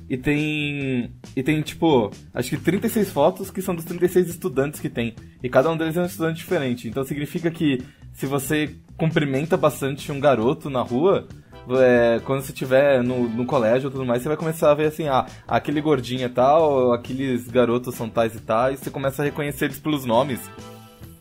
E 0.10 0.18
tem. 0.18 1.12
E 1.36 1.42
tem, 1.42 1.62
tipo, 1.62 2.12
acho 2.34 2.50
que 2.50 2.58
36 2.58 3.10
fotos 3.10 3.50
que 3.50 3.62
são 3.62 3.74
dos 3.74 3.86
36 3.86 4.30
estudantes 4.30 4.80
que 4.80 4.90
tem. 4.90 5.16
E 5.42 5.50
cada 5.50 5.72
um 5.72 5.78
deles 5.78 5.98
é 5.98 6.02
um 6.02 6.06
estudante 6.06 6.38
diferente. 6.38 6.88
Então 6.88 7.04
significa 7.04 7.50
que 7.50 7.84
se 8.14 8.26
você 8.26 8.76
cumprimenta 8.98 9.58
bastante 9.58 10.12
um 10.12 10.20
garoto 10.20 10.70
na 10.70 10.82
rua, 10.82 11.28
é, 11.70 12.22
quando 12.24 12.42
você 12.42 12.52
estiver 12.52 13.04
no, 13.04 13.28
no 13.28 13.46
colégio 13.46 13.88
ou 13.88 13.92
tudo 13.92 14.06
mais, 14.06 14.22
você 14.22 14.28
vai 14.28 14.38
começar 14.38 14.72
a 14.72 14.76
ver 14.76 14.86
assim, 14.86 15.08
ah, 15.08 15.26
aquele 15.48 15.82
gordinho 15.82 16.26
é 16.26 16.30
tal, 16.30 16.94
aqueles 16.94 17.48
garotos 17.48 17.96
são 17.96 18.08
tais 18.08 18.36
e 18.36 18.40
tais, 18.40 18.80
você 18.80 18.92
começa 18.92 19.22
a 19.22 19.26
reconhecer 19.26 19.66
eles 19.66 19.80
pelos 19.80 20.06
nomes. 20.06 20.40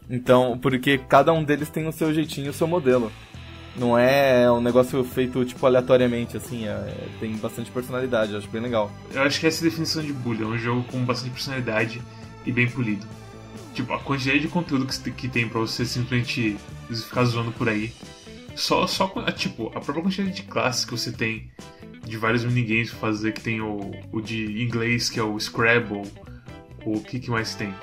Então, 0.08 0.58
porque 0.58 0.98
cada 0.98 1.32
um 1.32 1.42
deles 1.42 1.70
tem 1.70 1.86
o 1.88 1.92
seu 1.92 2.12
jeitinho, 2.12 2.50
o 2.50 2.54
seu 2.54 2.66
modelo. 2.66 3.10
Não 3.76 3.98
é 3.98 4.50
um 4.50 4.60
negócio 4.60 5.02
feito, 5.02 5.44
tipo, 5.44 5.66
aleatoriamente, 5.66 6.36
assim, 6.36 6.66
é, 6.66 7.08
tem 7.18 7.36
bastante 7.36 7.70
personalidade, 7.70 8.32
eu 8.32 8.38
acho 8.38 8.48
bem 8.48 8.62
legal. 8.62 8.90
Eu 9.12 9.22
acho 9.22 9.40
que 9.40 9.46
essa 9.46 9.64
é 9.64 9.66
a 9.66 9.70
definição 9.70 10.02
de 10.02 10.12
Bully, 10.12 10.42
é 10.42 10.46
um 10.46 10.56
jogo 10.56 10.84
com 10.84 11.04
bastante 11.04 11.32
personalidade 11.32 12.00
e 12.46 12.52
bem 12.52 12.68
polido. 12.68 13.04
Tipo, 13.74 13.92
a 13.92 13.98
quantidade 13.98 14.40
de 14.40 14.48
conteúdo 14.48 14.86
que, 14.86 15.10
que 15.10 15.28
tem 15.28 15.48
pra 15.48 15.58
você 15.58 15.84
simplesmente 15.84 16.56
ficar 16.88 17.24
zoando 17.24 17.50
por 17.50 17.68
aí 17.68 17.92
Só, 18.54 18.86
só 18.86 19.08
tipo, 19.32 19.66
a 19.68 19.80
própria 19.80 20.02
quantidade 20.02 20.30
de 20.30 20.42
classes 20.44 20.84
que 20.84 20.92
você 20.92 21.10
tem 21.10 21.50
de 22.06 22.16
vários 22.16 22.44
minigames 22.44 22.90
pra 22.90 23.00
fazer, 23.00 23.32
que 23.32 23.40
tem 23.40 23.60
o, 23.60 23.90
o 24.12 24.20
de 24.20 24.62
inglês, 24.62 25.10
que 25.10 25.18
é 25.18 25.22
o 25.22 25.38
Scrabble, 25.40 26.02
o 26.84 27.00
que, 27.00 27.18
que 27.18 27.30
mais 27.30 27.54
tem? 27.54 27.74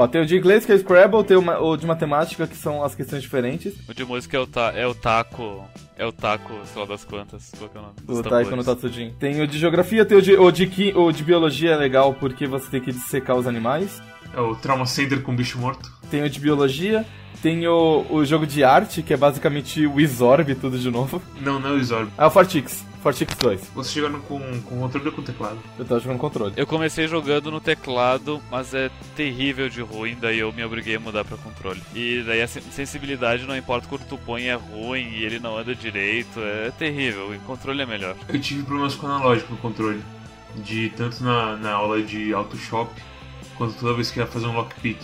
Ó, 0.00 0.06
tem 0.06 0.20
o 0.20 0.26
de 0.26 0.36
inglês, 0.36 0.64
que 0.64 0.70
é 0.70 0.76
o 0.76 0.78
Scrabble, 0.78 1.24
tem 1.24 1.36
o, 1.36 1.42
ma- 1.42 1.58
o 1.58 1.76
de 1.76 1.84
matemática, 1.84 2.46
que 2.46 2.56
são 2.56 2.84
as 2.84 2.94
questões 2.94 3.20
diferentes. 3.20 3.74
O 3.88 3.92
de 3.92 4.04
música 4.04 4.36
é 4.36 4.40
o, 4.40 4.46
ta 4.46 4.72
é 4.76 4.86
o 4.86 4.94
taco. 4.94 5.64
É 5.96 6.06
o 6.06 6.12
taco, 6.12 6.52
sei 6.72 6.80
lá 6.80 6.86
das 6.86 7.04
quantas. 7.04 7.50
Qual 7.58 7.68
é 7.74 7.78
o 7.78 7.82
nome? 7.82 7.94
Dos 8.04 8.18
O 8.20 8.22
Taiko 8.22 8.54
no. 8.54 8.62
Tatsujin. 8.62 9.12
Tem 9.18 9.40
o 9.42 9.46
de 9.48 9.58
geografia, 9.58 10.04
tem 10.04 10.16
o 10.18 10.22
de, 10.22 10.34
o 10.36 10.50
de, 10.52 10.68
qui- 10.68 10.92
o 10.94 11.10
de 11.10 11.24
biologia 11.24 11.72
é 11.72 11.76
legal 11.76 12.14
porque 12.14 12.46
você 12.46 12.70
tem 12.70 12.80
que 12.80 12.92
dissecar 12.92 13.34
os 13.36 13.48
animais. 13.48 14.00
É 14.32 14.40
o 14.40 14.54
Trauma 14.54 14.86
Center 14.86 15.20
com 15.20 15.34
bicho 15.34 15.58
morto. 15.58 15.90
Tem 16.08 16.22
o 16.22 16.30
de 16.30 16.38
biologia. 16.38 17.04
Tem 17.42 17.66
o, 17.66 18.06
o 18.10 18.24
jogo 18.24 18.46
de 18.46 18.62
arte, 18.62 19.02
que 19.02 19.12
é 19.12 19.16
basicamente 19.16 19.84
o 19.86 20.00
Isorb 20.00 20.54
tudo 20.56 20.78
de 20.78 20.90
novo. 20.90 21.20
Não, 21.40 21.58
não 21.58 21.70
é 21.70 21.72
o 21.72 21.82
Zorb. 21.84 22.08
Ah, 22.16 22.26
o 22.28 22.30
Fortix. 22.30 22.84
Fortix 23.02 23.34
2. 23.36 23.60
Você 23.74 24.00
jogaram 24.00 24.20
com, 24.22 24.40
com 24.62 24.78
controle 24.80 25.06
ou 25.06 25.12
com 25.12 25.22
teclado? 25.22 25.58
Eu 25.78 25.84
tava 25.84 26.00
jogando 26.00 26.18
controle. 26.18 26.52
Eu 26.56 26.66
comecei 26.66 27.06
jogando 27.06 27.50
no 27.50 27.60
teclado, 27.60 28.42
mas 28.50 28.74
é 28.74 28.90
terrível 29.16 29.68
de 29.68 29.80
ruim, 29.80 30.16
daí 30.20 30.38
eu 30.40 30.52
me 30.52 30.64
obriguei 30.64 30.96
a 30.96 31.00
mudar 31.00 31.24
pra 31.24 31.36
controle. 31.36 31.80
E 31.94 32.22
daí 32.26 32.42
a 32.42 32.48
sen- 32.48 32.62
sensibilidade, 32.72 33.44
não 33.46 33.56
importa 33.56 33.86
quanto 33.86 34.04
tu 34.06 34.18
põe, 34.18 34.44
é 34.48 34.54
ruim 34.54 35.08
e 35.12 35.24
ele 35.24 35.38
não 35.38 35.56
anda 35.56 35.74
direito, 35.74 36.40
é 36.40 36.70
terrível. 36.72 37.30
O 37.30 37.38
controle 37.40 37.80
é 37.82 37.86
melhor. 37.86 38.16
Eu 38.28 38.40
tive 38.40 38.62
problemas 38.64 38.94
com 38.96 39.06
o 39.06 39.10
analógico 39.10 39.52
no 39.52 39.58
controle. 39.58 40.02
De 40.56 40.90
tanto 40.96 41.22
na, 41.22 41.56
na 41.56 41.72
aula 41.72 42.02
de 42.02 42.32
Autoshop, 42.32 42.90
quanto 43.56 43.74
toda 43.78 43.94
vez 43.94 44.10
que 44.10 44.18
ia 44.18 44.26
fazer 44.26 44.46
um 44.46 44.54
lockpick. 44.54 44.98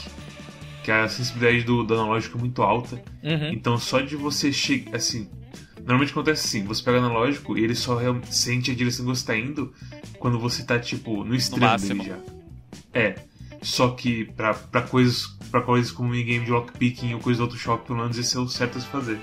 Que 0.82 0.90
a 0.90 1.08
sensibilidade 1.08 1.62
do, 1.64 1.84
do 1.84 1.94
analógico 1.94 2.36
é 2.36 2.40
muito 2.40 2.60
alta. 2.62 2.96
Uhum. 3.22 3.50
Então 3.52 3.78
só 3.78 4.00
de 4.00 4.16
você 4.16 4.52
chegar. 4.52 4.96
Assim. 4.96 5.28
Normalmente 5.84 6.12
acontece 6.12 6.46
assim: 6.46 6.64
você 6.64 6.82
pega 6.82 6.98
o 6.98 7.04
analógico 7.04 7.56
e 7.56 7.62
ele 7.62 7.74
só 7.74 7.98
sente 8.24 8.70
a 8.70 8.74
direção 8.74 9.04
que 9.04 9.10
você 9.10 9.26
tá 9.26 9.36
indo 9.36 9.72
quando 10.18 10.38
você 10.38 10.64
tá, 10.64 10.78
tipo, 10.78 11.24
no 11.24 11.34
extremo 11.34 11.66
máximo. 11.66 12.02
dele 12.02 12.16
já. 12.16 12.34
É. 12.98 13.14
Só 13.62 13.90
que 13.90 14.24
pra, 14.24 14.54
pra 14.54 14.82
coisas. 14.82 15.26
para 15.50 15.62
coisas 15.62 15.92
como 15.92 16.10
minigame 16.10 16.44
de 16.44 16.50
lockpicking 16.50 17.14
ou 17.14 17.20
coisa 17.20 17.38
do 17.38 17.44
Autoshop, 17.44 17.86
pelo 17.86 17.98
menos 17.98 18.18
esse 18.18 18.36
é 18.36 18.40
o 18.40 18.48
certo 18.48 18.78
a 18.78 18.80
se 18.80 18.86
fazer. 18.86 19.18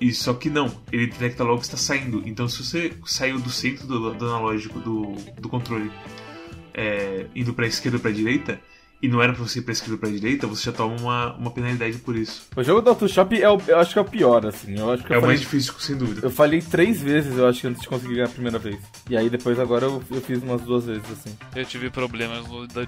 E 0.00 0.12
só 0.12 0.32
que 0.34 0.48
não, 0.48 0.74
ele 0.90 1.06
detecta 1.06 1.44
logo 1.44 1.58
que 1.58 1.66
está 1.66 1.76
saindo. 1.76 2.22
Então 2.26 2.48
se 2.48 2.64
você 2.64 2.92
saiu 3.04 3.38
do 3.38 3.50
centro 3.50 3.86
do, 3.86 4.14
do 4.14 4.26
analógico 4.26 4.78
do, 4.80 5.12
do 5.38 5.48
controle 5.48 5.90
é, 6.72 7.26
indo 7.34 7.52
pra 7.52 7.66
esquerda 7.66 7.98
ou 7.98 8.00
pra 8.00 8.10
direita, 8.10 8.60
e 9.02 9.08
não 9.08 9.22
era 9.22 9.32
pra 9.32 9.42
você 9.42 9.58
ir 9.60 9.62
pra 9.62 9.72
esquerda 9.72 9.94
ou 9.94 9.98
pra 9.98 10.10
direita, 10.10 10.46
você 10.46 10.64
já 10.64 10.72
toma 10.72 10.96
uma, 11.00 11.32
uma 11.36 11.50
penalidade 11.50 11.96
por 11.98 12.16
isso. 12.16 12.42
O 12.54 12.62
jogo 12.62 12.80
do 12.82 12.90
Autoshop 12.90 13.40
é 13.40 13.48
o, 13.48 13.58
eu 13.66 13.78
acho 13.78 13.92
que 13.92 13.98
é 13.98 14.02
o 14.02 14.04
pior, 14.04 14.44
assim. 14.46 14.78
Eu 14.78 14.92
acho 14.92 15.04
que 15.04 15.12
É 15.12 15.16
eu 15.16 15.20
o 15.20 15.22
mais 15.26 15.40
falei, 15.40 15.58
difícil, 15.58 15.74
sem 15.80 15.96
dúvida. 15.96 16.26
eu 16.26 16.30
falei 16.30 16.60
três 16.60 17.00
vezes, 17.00 17.36
eu 17.38 17.46
acho, 17.46 17.66
antes 17.66 17.80
de 17.82 17.88
conseguir 17.88 18.14
ganhar 18.14 18.26
a 18.26 18.30
primeira 18.30 18.58
vez. 18.58 18.78
E 19.08 19.16
aí 19.16 19.30
depois 19.30 19.58
agora 19.58 19.86
eu, 19.86 20.02
eu 20.10 20.20
fiz 20.20 20.42
umas 20.42 20.60
duas 20.62 20.84
vezes, 20.84 21.04
assim. 21.10 21.36
Eu 21.56 21.64
tive 21.64 21.88
problemas 21.90 22.44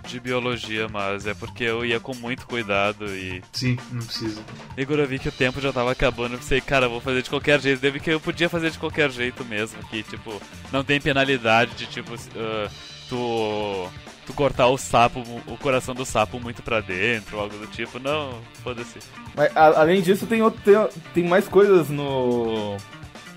de 0.07 0.21
biologia, 0.21 0.89
mas 0.89 1.27
é 1.27 1.35
porque 1.35 1.65
eu 1.65 1.85
ia 1.85 1.99
com 1.99 2.15
muito 2.17 2.47
cuidado 2.47 3.07
e. 3.07 3.43
Sim, 3.53 3.79
não 3.91 4.03
precisa. 4.05 4.41
E 4.77 4.85
quando 4.85 5.01
eu 5.01 5.07
vi 5.09 5.19
que 5.19 5.29
o 5.29 5.33
tempo 5.33 5.61
já 5.61 5.73
tava 5.73 5.91
acabando, 5.93 6.35
eu 6.35 6.39
pensei, 6.39 6.61
cara, 6.61 6.87
eu 6.87 6.91
vou 6.91 7.01
fazer 7.01 7.23
de 7.23 7.31
qualquer 7.31 7.61
jeito. 7.61 7.81
Deve 7.81 8.01
que 8.01 8.11
eu 8.11 8.21
podia 8.21 8.49
fazer 8.49 8.71
de 8.71 8.79
qualquer 8.79 9.11
jeito 9.11 9.45
mesmo, 9.45 9.83
que 9.89 10.03
tipo, 10.03 10.41
não 10.71 10.85
tem 10.85 11.01
penalidade 11.01 11.75
de 11.75 11.87
tipo, 11.87 12.13
ah, 12.37 12.69
tu. 13.09 13.89
Tu 14.27 14.33
cortar 14.33 14.69
o 14.69 14.79
sapo, 14.79 15.21
o 15.49 15.57
coração 15.59 15.95
do 15.95 16.05
sapo 16.07 16.39
muito 16.39 16.63
pra 16.63 16.81
dentro, 16.81 17.41
algo 17.41 17.57
do 17.59 17.67
tipo. 17.67 17.99
Não, 17.99 18.39
foda-se. 18.63 18.99
Mas 19.35 19.51
a- 19.57 19.81
além 19.81 20.01
disso, 20.01 20.27
tem, 20.27 20.41
outro, 20.43 20.61
tem, 20.63 20.75
tem 21.13 21.25
mais 21.29 21.49
coisas 21.49 21.89
no, 21.91 22.77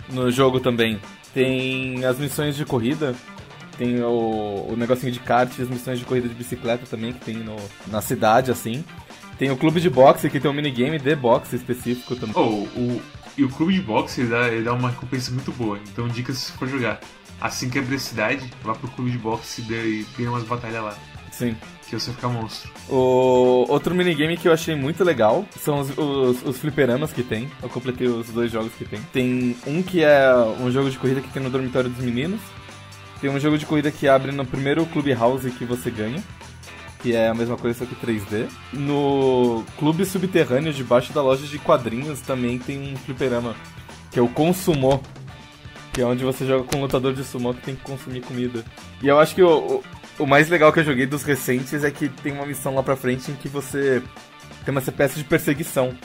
no 0.10 0.30
jogo 0.32 0.60
também. 0.60 1.00
Tem 1.34 2.06
as 2.06 2.20
missões 2.20 2.56
de 2.56 2.63
corrida, 2.65 3.15
tem 3.77 4.01
o, 4.04 4.68
o 4.70 4.75
negocinho 4.77 5.12
de 5.12 5.20
kart, 5.20 5.50
as 5.60 5.68
missões 5.68 5.98
de 6.00 6.06
corrida 6.06 6.27
de 6.30 6.36
bicicleta 6.36 6.86
também, 6.86 7.13
que 7.13 7.20
tem 7.25 7.36
no, 7.38 7.56
na 7.88 8.00
cidade, 8.01 8.51
assim. 8.51 8.86
Tem 9.39 9.50
o 9.51 9.58
clube 9.58 9.82
de 9.82 9.89
boxe, 9.89 10.30
que 10.30 10.39
tem 10.39 10.50
um 10.50 10.54
minigame 10.54 10.98
de 11.00 11.15
boxe 11.15 11.56
específico 11.56 12.15
também. 12.15 12.36
Oh, 12.38 12.63
o, 12.80 13.01
e 13.38 13.44
o 13.44 13.50
clube 13.50 13.74
de 13.74 13.82
boxe 13.82 14.22
ele 14.22 14.30
dá, 14.30 14.48
ele 14.48 14.63
dá 14.63 14.72
uma 14.74 14.92
recompensa 14.92 15.32
muito 15.32 15.51
boa. 15.51 15.77
Então, 15.92 16.08
dicas 16.08 16.38
se 16.38 16.51
for 16.54 16.68
jogar. 16.70 17.01
Assim 17.39 17.70
que 17.70 17.80
abrir 17.80 17.96
a 17.96 18.00
cidade, 18.00 18.50
vá 18.63 18.74
pro 18.74 18.88
clube 18.89 19.12
de 19.12 19.18
boxe 19.18 19.62
e 19.62 20.06
ganha 20.18 20.30
umas 20.30 20.44
batalhas 20.44 20.84
lá. 20.84 20.98
Sim. 21.32 21.56
Que 21.88 22.00
você 22.00 22.08
vai 22.08 22.15
ficar 22.15 22.30
monstro. 22.30 22.72
O 22.89 23.65
outro 23.68 23.94
minigame 23.94 24.38
que 24.38 24.48
eu 24.48 24.54
achei 24.54 24.74
muito 24.74 25.04
legal 25.04 25.46
são 25.60 25.80
os, 25.80 25.89
os, 25.98 26.44
os 26.44 26.58
fliperamas 26.58 27.12
que 27.12 27.22
tem. 27.22 27.51
Eu 27.62 27.70
completei 27.70 28.08
os 28.08 28.30
dois 28.30 28.51
jogos 28.51 28.74
que 28.74 28.86
tem. 28.86 29.01
Tem 29.13 29.56
um 29.68 29.84
que 29.84 30.04
é 30.04 30.34
um 30.60 30.72
jogo 30.72 30.89
de 30.89 30.98
corrida 30.98 31.22
que 31.22 31.30
tem 31.30 31.44
no 31.44 31.50
dormitório 31.50 31.89
dos 31.89 32.04
meninos. 32.04 32.39
Tem 33.20 33.30
um 33.30 33.39
jogo 33.39 33.58
de 33.58 33.65
corrida 33.65 33.92
que 33.92 34.08
abre 34.08 34.32
no 34.32 34.46
primeiro 34.46 34.86
Clubhouse 34.86 35.50
que 35.51 35.65
você 35.65 35.92
ganha. 35.92 36.24
Que 37.00 37.15
é 37.15 37.27
a 37.27 37.36
mesma 37.36 37.58
coisa, 37.58 37.80
só 37.80 37.86
que 37.86 37.96
3D. 37.96 38.48
No 38.74 39.63
clube 39.77 40.06
subterrâneo, 40.06 40.74
debaixo 40.74 41.13
da 41.13 41.22
loja 41.22 41.46
de 41.46 41.60
quadrinhos, 41.60 42.22
também 42.22 42.58
tem 42.58 42.94
um 42.94 42.98
fliperama. 42.98 43.56
Que 44.10 44.18
é 44.18 44.22
o 44.22 44.27
Consumô. 44.30 45.01
Que 45.96 46.02
é 46.02 46.06
onde 46.06 46.25
você 46.25 46.46
joga 46.46 46.66
com 46.66 46.78
um 46.78 46.82
lutador 46.82 47.14
de 47.14 47.24
sumô 47.24 47.54
que 47.54 47.62
tem 47.62 47.75
que 47.75 47.82
consumir 47.82 48.22
comida. 48.22 48.64
E 49.02 49.08
eu 49.08 49.18
acho 49.18 49.34
que 49.34 49.42
o, 49.42 49.82
o, 50.20 50.24
o 50.24 50.28
mais 50.28 50.50
legal 50.50 50.72
que 50.74 50.82
eu 50.82 50.84
joguei 50.84 51.06
dos 51.06 51.24
recentes 51.24 51.86
é 51.86 51.90
que 51.90 52.10
tem 52.10 52.34
uma 52.34 52.46
missão 52.46 52.75
lá 52.75 52.84
pra 52.84 52.98
frente 52.98 53.32
em 53.32 53.36
que 53.36 53.48
você 53.48 54.04
tem 54.66 54.72
uma 54.74 54.82
espécie 54.82 55.16
de 55.16 55.24
perseguição. 55.24 55.96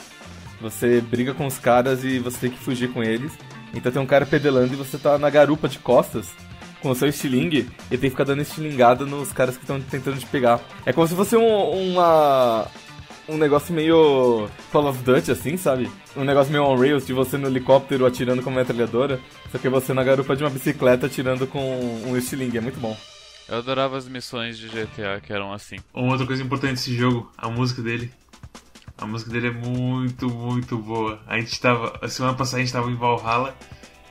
Você 0.61 1.01
briga 1.01 1.33
com 1.33 1.45
os 1.45 1.57
caras 1.57 2.05
e 2.05 2.19
você 2.19 2.37
tem 2.37 2.51
que 2.51 2.59
fugir 2.59 2.89
com 2.93 3.03
eles. 3.03 3.33
Então 3.73 3.91
tem 3.91 4.01
um 4.01 4.05
cara 4.05 4.25
pedelando 4.25 4.73
e 4.73 4.77
você 4.77 4.97
tá 4.97 5.17
na 5.17 5.29
garupa 5.29 5.67
de 5.67 5.77
costas 5.77 6.29
com 6.81 6.89
o 6.89 6.95
seu 6.95 7.09
estilingue 7.09 7.69
e 7.89 7.97
tem 7.97 7.99
que 7.99 8.11
ficar 8.11 8.23
dando 8.23 8.41
estilingada 8.41 9.05
nos 9.05 9.31
caras 9.33 9.57
que 9.57 9.63
estão 9.63 9.79
tentando 9.81 10.17
te 10.17 10.25
pegar. 10.25 10.61
É 10.85 10.93
como 10.93 11.07
se 11.07 11.15
fosse 11.15 11.35
um, 11.35 11.91
uma. 11.91 12.65
Um 13.31 13.37
negócio 13.37 13.73
meio 13.73 14.49
Call 14.73 14.89
of 14.89 15.01
Duty, 15.03 15.31
assim, 15.31 15.55
sabe? 15.55 15.89
Um 16.17 16.25
negócio 16.25 16.51
meio 16.51 16.65
on-rails 16.65 17.07
de 17.07 17.13
você 17.13 17.37
no 17.37 17.47
helicóptero 17.47 18.05
atirando 18.05 18.43
com 18.43 18.49
uma 18.49 18.59
metralhadora, 18.59 19.21
só 19.49 19.57
que 19.57 19.69
você 19.69 19.93
na 19.93 20.03
garupa 20.03 20.35
de 20.35 20.43
uma 20.43 20.49
bicicleta 20.49 21.05
atirando 21.05 21.47
com 21.47 21.79
um 22.05 22.17
estilingue. 22.17 22.57
É 22.57 22.61
muito 22.61 22.77
bom. 22.77 22.97
Eu 23.47 23.59
adorava 23.59 23.97
as 23.97 24.05
missões 24.05 24.57
de 24.57 24.67
GTA 24.67 25.21
que 25.23 25.31
eram 25.31 25.53
assim. 25.53 25.77
Uma 25.93 26.11
outra 26.11 26.27
coisa 26.27 26.43
importante 26.43 26.71
desse 26.71 26.93
jogo, 26.93 27.31
a 27.37 27.49
música 27.49 27.81
dele. 27.81 28.11
A 28.97 29.05
música 29.05 29.31
dele 29.31 29.47
é 29.47 29.51
muito, 29.51 30.29
muito 30.29 30.77
boa. 30.77 31.21
A 31.25 31.39
gente 31.39 31.57
tava. 31.59 31.97
A 32.01 32.09
semana 32.09 32.35
passada 32.35 32.57
a 32.57 32.59
gente 32.59 32.73
tava 32.73 32.91
em 32.91 32.95
Valhalla. 32.95 33.55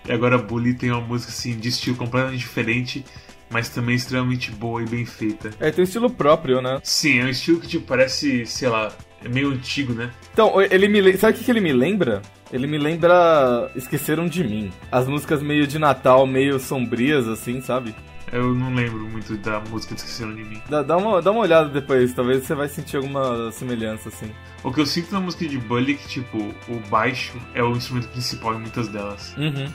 E 0.09 0.13
agora 0.13 0.37
a 0.37 0.39
Bully 0.39 0.73
tem 0.73 0.91
uma 0.91 1.01
música 1.03 1.31
assim 1.31 1.59
de 1.59 1.69
estilo 1.69 1.95
completamente 1.95 2.41
diferente, 2.41 3.05
mas 3.51 3.69
também 3.69 3.97
extremamente 3.97 4.51
boa 4.51 4.83
e 4.83 4.87
bem 4.87 5.05
feita. 5.05 5.51
É, 5.61 5.71
tem 5.71 5.83
um 5.83 5.87
estilo 5.87 6.09
próprio, 6.09 6.63
né? 6.63 6.81
Sim, 6.83 7.21
é 7.21 7.25
um 7.25 7.29
estilo 7.29 7.61
que 7.61 7.69
tipo 7.69 7.87
parece, 7.87 8.47
sei 8.47 8.69
lá, 8.69 8.91
é 9.25 9.29
meio 9.29 9.51
antigo, 9.51 9.93
né? 9.93 10.11
Então, 10.33 10.61
ele 10.61 10.89
me 10.89 11.17
sabe 11.17 11.39
o 11.39 11.43
que, 11.43 11.51
ele 11.51 11.61
me 11.61 11.73
lembra? 11.73 12.23
Ele 12.53 12.67
me 12.67 12.79
lembra 12.79 13.71
Esqueceram 13.77 14.27
de 14.27 14.43
Mim. 14.43 14.73
As 14.91 15.07
músicas 15.07 15.43
meio 15.43 15.67
de 15.67 15.79
Natal, 15.79 16.27
meio 16.27 16.59
sombrias, 16.59 17.29
assim, 17.29 17.61
sabe? 17.61 17.95
Eu 18.33 18.55
não 18.55 18.75
lembro 18.75 19.01
muito 19.09 19.37
da 19.39 19.61
música 19.61 19.95
de 19.95 20.01
Esqueceram 20.01 20.35
de 20.35 20.45
Mim. 20.45 20.63
Dá, 20.69 20.83
dá 20.83 20.97
uma, 20.97 21.21
dá 21.21 21.31
uma 21.31 21.41
olhada 21.41 21.69
depois, 21.69 22.13
talvez 22.15 22.45
você 22.45 22.55
vai 22.55 22.69
sentir 22.69 22.97
alguma 22.97 23.51
semelhança, 23.53 24.09
assim. 24.09 24.31
O 24.63 24.73
que 24.73 24.81
eu 24.81 24.87
sinto 24.87 25.13
na 25.13 25.21
música 25.21 25.47
de 25.47 25.59
Bully 25.59 25.93
é 25.93 25.97
que, 25.97 26.09
tipo, 26.09 26.39
o 26.69 26.81
baixo 26.89 27.39
é 27.55 27.63
o 27.63 27.77
instrumento 27.77 28.09
principal 28.09 28.55
em 28.55 28.61
muitas 28.61 28.89
delas. 28.89 29.35
Uhum. 29.37 29.69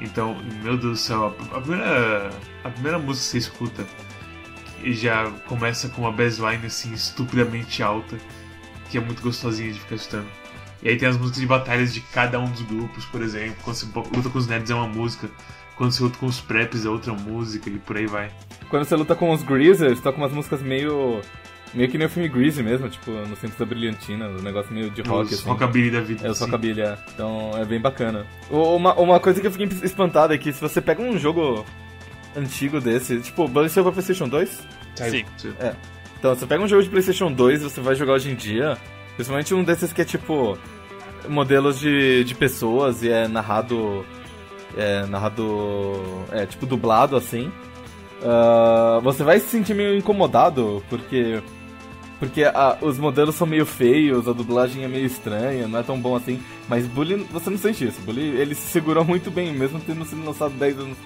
Então, 0.00 0.36
meu 0.62 0.78
Deus 0.78 0.92
do 0.92 0.96
céu, 0.96 1.36
a, 1.52 1.60
primeira, 1.60 2.30
a 2.64 2.70
primeira 2.70 2.98
música 2.98 3.24
que 3.24 3.30
você 3.30 3.38
escuta 3.38 3.86
já 4.84 5.30
começa 5.46 5.88
com 5.90 6.02
uma 6.02 6.12
bassline 6.12 6.66
assim 6.66 6.92
estupidamente 6.92 7.82
alta, 7.82 8.16
que 8.90 8.98
é 8.98 9.00
muito 9.00 9.22
gostosinha 9.22 9.72
de 9.72 9.78
ficar 9.78 9.94
escutando. 9.94 10.26
E 10.82 10.88
aí 10.88 10.96
tem 10.96 11.08
as 11.08 11.16
músicas 11.16 11.40
de 11.40 11.46
batalhas 11.46 11.92
de 11.92 12.00
cada 12.00 12.38
um 12.40 12.50
dos 12.50 12.62
grupos, 12.62 13.04
por 13.06 13.22
exemplo. 13.22 13.56
Quando 13.62 13.76
você 13.76 13.86
luta 14.16 14.30
com 14.30 14.38
os 14.38 14.46
nerds 14.46 14.70
é 14.70 14.74
uma 14.74 14.88
música, 14.88 15.28
quando 15.76 15.92
você 15.92 16.02
luta 16.02 16.18
com 16.18 16.26
os 16.26 16.40
preps 16.40 16.84
é 16.84 16.88
outra 16.88 17.12
música 17.12 17.68
e 17.68 17.78
por 17.78 17.96
aí 17.96 18.06
vai. 18.06 18.30
Quando 18.68 18.84
você 18.84 18.96
luta 18.96 19.14
com 19.14 19.30
os 19.30 19.42
Greasers, 19.42 20.00
toca 20.00 20.16
umas 20.18 20.32
músicas 20.32 20.62
meio. 20.62 21.20
meio 21.74 21.88
que 21.90 21.98
nem 21.98 22.06
o 22.06 22.10
filme 22.10 22.28
Greasy 22.28 22.62
mesmo, 22.62 22.88
tipo, 22.88 23.10
no 23.10 23.36
centro 23.36 23.58
da 23.58 23.66
brilhantina, 23.66 24.28
um 24.28 24.40
negócio 24.42 24.72
meio 24.72 24.90
de 24.90 25.02
rock, 25.02 25.34
os 25.34 25.40
assim. 25.40 25.48
rockabilly 25.48 25.90
da 25.90 26.00
vida. 26.00 26.26
É 26.26 26.28
o 26.28 26.32
assim. 26.32 26.44
Rockabilly, 26.44 26.80
é. 26.80 26.98
Então 27.14 27.50
é 27.56 27.64
bem 27.64 27.80
bacana. 27.80 28.26
Uma, 28.50 28.94
uma 28.94 29.20
coisa 29.20 29.40
que 29.40 29.46
eu 29.46 29.52
fiquei 29.52 29.68
espantado 29.82 30.32
é 30.32 30.38
que 30.38 30.52
se 30.52 30.60
você 30.60 30.80
pega 30.80 31.02
um 31.02 31.18
jogo 31.18 31.64
antigo 32.34 32.80
desse, 32.80 33.20
tipo, 33.20 33.46
Bully 33.48 33.68
saiu 33.68 33.84
pra 33.84 33.92
PlayStation 33.92 34.28
2? 34.28 34.66
Sim. 34.94 35.24
Então, 36.20 36.34
você 36.34 36.46
pega 36.46 36.62
um 36.62 36.68
jogo 36.68 36.82
de 36.82 36.88
PlayStation 36.88 37.32
2 37.32 37.62
você 37.62 37.80
vai 37.80 37.94
jogar 37.96 38.12
hoje 38.12 38.30
em 38.30 38.34
dia, 38.36 38.76
principalmente 39.16 39.52
um 39.54 39.64
desses 39.64 39.92
que 39.92 40.02
é 40.02 40.04
tipo 40.04 40.56
modelos 41.28 41.80
de, 41.80 42.22
de 42.24 42.34
pessoas 42.34 43.02
e 43.02 43.08
é 43.10 43.26
narrado. 43.26 44.04
É 44.76 45.04
narrado. 45.06 45.98
É 46.30 46.46
tipo 46.46 46.64
dublado 46.66 47.16
assim. 47.16 47.50
ah, 48.22 49.00
você 49.02 49.24
vai 49.24 49.40
se 49.40 49.46
sentir 49.46 49.74
meio 49.74 49.96
incomodado, 49.96 50.82
porque 50.90 51.42
Porque 52.18 52.44
a- 52.44 52.76
os 52.82 52.98
modelos 52.98 53.34
são 53.34 53.46
meio 53.46 53.64
feios, 53.64 54.28
a 54.28 54.32
dublagem 54.34 54.84
é 54.84 54.88
meio 54.88 55.06
estranha, 55.06 55.66
não 55.66 55.78
é 55.78 55.82
tão 55.82 55.98
bom 55.98 56.14
assim. 56.14 56.38
Mas 56.68 56.86
Bully, 56.86 57.26
você 57.32 57.48
não 57.48 57.56
sente 57.56 57.86
isso. 57.86 57.98
Bully, 58.02 58.20
ele 58.38 58.54
se 58.54 58.68
segurou 58.68 59.02
muito 59.06 59.30
bem, 59.30 59.54
mesmo 59.54 59.80
tendo 59.80 60.04
sido 60.04 60.22
lançado 60.24 60.52
10 60.52 60.78
anos, 60.78 60.98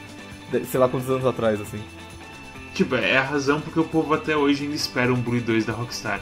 sei 0.69 0.81
lá 0.81 0.89
quantos 0.89 1.09
anos 1.09 1.25
atrás, 1.25 1.61
assim. 1.61 1.79
Tipo, 2.75 2.97
é 2.97 3.17
a 3.17 3.23
razão 3.23 3.61
porque 3.61 3.79
o 3.79 3.85
povo 3.85 4.13
até 4.15 4.37
hoje 4.37 4.65
ainda 4.65 4.75
espera 4.75 5.13
um 5.13 5.17
Bully 5.17 5.41
2 5.41 5.65
da 5.65 5.73
Rockstar. 5.73 6.21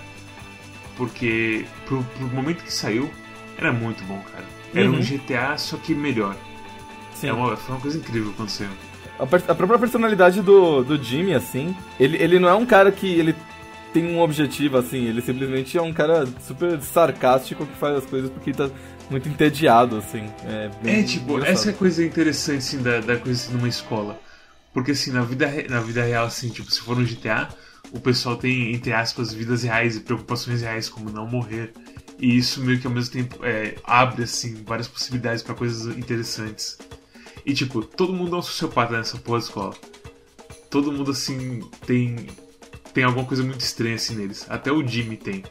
Porque 0.96 1.64
pro, 1.86 2.02
pro 2.04 2.26
momento 2.28 2.62
que 2.62 2.72
saiu, 2.72 3.10
era 3.56 3.72
muito 3.72 4.04
bom, 4.04 4.22
cara. 4.32 4.44
Era 4.74 4.90
Uhum. 4.90 4.98
um 4.98 5.00
GTA, 5.02 5.56
só 5.56 5.76
que 5.76 5.94
melhor. 5.94 6.36
Sim. 7.14 7.28
É 7.28 7.32
uma, 7.32 7.56
foi 7.56 7.74
uma 7.74 7.80
coisa 7.80 7.98
incrível 7.98 8.32
quando 8.36 8.48
saiu. 8.50 8.70
A, 9.18 9.24
a 9.24 9.54
própria 9.54 9.78
personalidade 9.78 10.40
do, 10.42 10.82
do 10.82 11.02
Jimmy, 11.02 11.34
assim, 11.34 11.74
ele, 11.98 12.16
ele 12.16 12.38
não 12.38 12.48
é 12.48 12.54
um 12.54 12.66
cara 12.66 12.90
que 12.92 13.06
ele 13.06 13.34
tem 13.92 14.06
um 14.06 14.20
objetivo, 14.20 14.78
assim, 14.78 15.04
ele 15.04 15.20
simplesmente 15.20 15.76
é 15.76 15.82
um 15.82 15.92
cara 15.92 16.26
super 16.46 16.80
sarcástico 16.80 17.66
que 17.66 17.76
faz 17.76 17.98
as 17.98 18.06
coisas 18.06 18.30
porque 18.30 18.50
ele 18.50 18.56
tá 18.56 18.70
muito 19.10 19.28
entediado, 19.28 19.98
assim. 19.98 20.24
É, 20.46 20.70
bem 20.82 21.00
É, 21.00 21.02
tipo, 21.02 21.32
engraçado. 21.32 21.52
essa 21.52 21.70
é 21.70 21.72
a 21.72 21.76
coisa 21.76 22.04
interessante, 22.04 22.58
assim, 22.58 22.82
da, 22.82 23.00
da 23.00 23.16
coisa 23.16 23.52
numa 23.52 23.68
escola. 23.68 24.18
Porque, 24.72 24.92
assim, 24.92 25.10
na 25.12 25.22
vida, 25.22 25.46
na 25.68 25.80
vida 25.80 26.02
real, 26.02 26.26
assim, 26.26 26.48
tipo, 26.48 26.70
se 26.70 26.80
for 26.80 26.96
no 26.96 27.04
GTA, 27.04 27.48
o 27.92 28.00
pessoal 28.00 28.36
tem, 28.36 28.72
entre 28.72 28.92
aspas, 28.92 29.32
vidas 29.32 29.62
reais 29.62 29.96
e 29.96 30.00
preocupações 30.00 30.62
reais, 30.62 30.88
como 30.88 31.10
não 31.10 31.26
morrer. 31.26 31.72
E 32.18 32.36
isso 32.36 32.62
meio 32.62 32.78
que 32.78 32.86
ao 32.86 32.92
mesmo 32.92 33.12
tempo 33.12 33.44
é, 33.44 33.74
abre, 33.84 34.22
assim, 34.22 34.62
várias 34.64 34.88
possibilidades 34.88 35.42
pra 35.42 35.54
coisas 35.54 35.96
interessantes. 35.96 36.78
E, 37.44 37.52
tipo, 37.52 37.82
todo 37.82 38.12
mundo 38.12 38.36
é 38.36 38.38
um 38.38 38.42
sociopata 38.42 38.96
nessa 38.96 39.18
porra 39.18 39.38
de 39.38 39.44
escola. 39.44 39.74
Todo 40.70 40.92
mundo, 40.92 41.10
assim, 41.10 41.60
tem, 41.86 42.28
tem 42.94 43.04
alguma 43.04 43.26
coisa 43.26 43.42
muito 43.42 43.60
estranha, 43.60 43.96
assim, 43.96 44.14
neles. 44.14 44.46
Até 44.48 44.72
o 44.72 44.86
Jimmy 44.86 45.18
tem. 45.18 45.44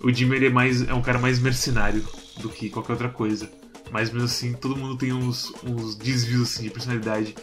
O 0.00 0.12
Jimmy, 0.12 0.36
ele 0.36 0.46
é, 0.46 0.50
mais, 0.50 0.82
é 0.82 0.94
um 0.94 1.02
cara 1.02 1.18
mais 1.18 1.40
mercenário 1.40 2.06
do 2.38 2.48
que 2.48 2.70
qualquer 2.70 2.92
outra 2.92 3.08
coisa. 3.08 3.50
Mas 3.90 4.10
mesmo 4.10 4.24
assim, 4.24 4.52
todo 4.52 4.76
mundo 4.76 4.96
tem 4.96 5.12
uns, 5.12 5.52
uns 5.64 5.94
desvios 5.94 6.42
assim, 6.42 6.64
de 6.64 6.70
personalidade 6.70 7.34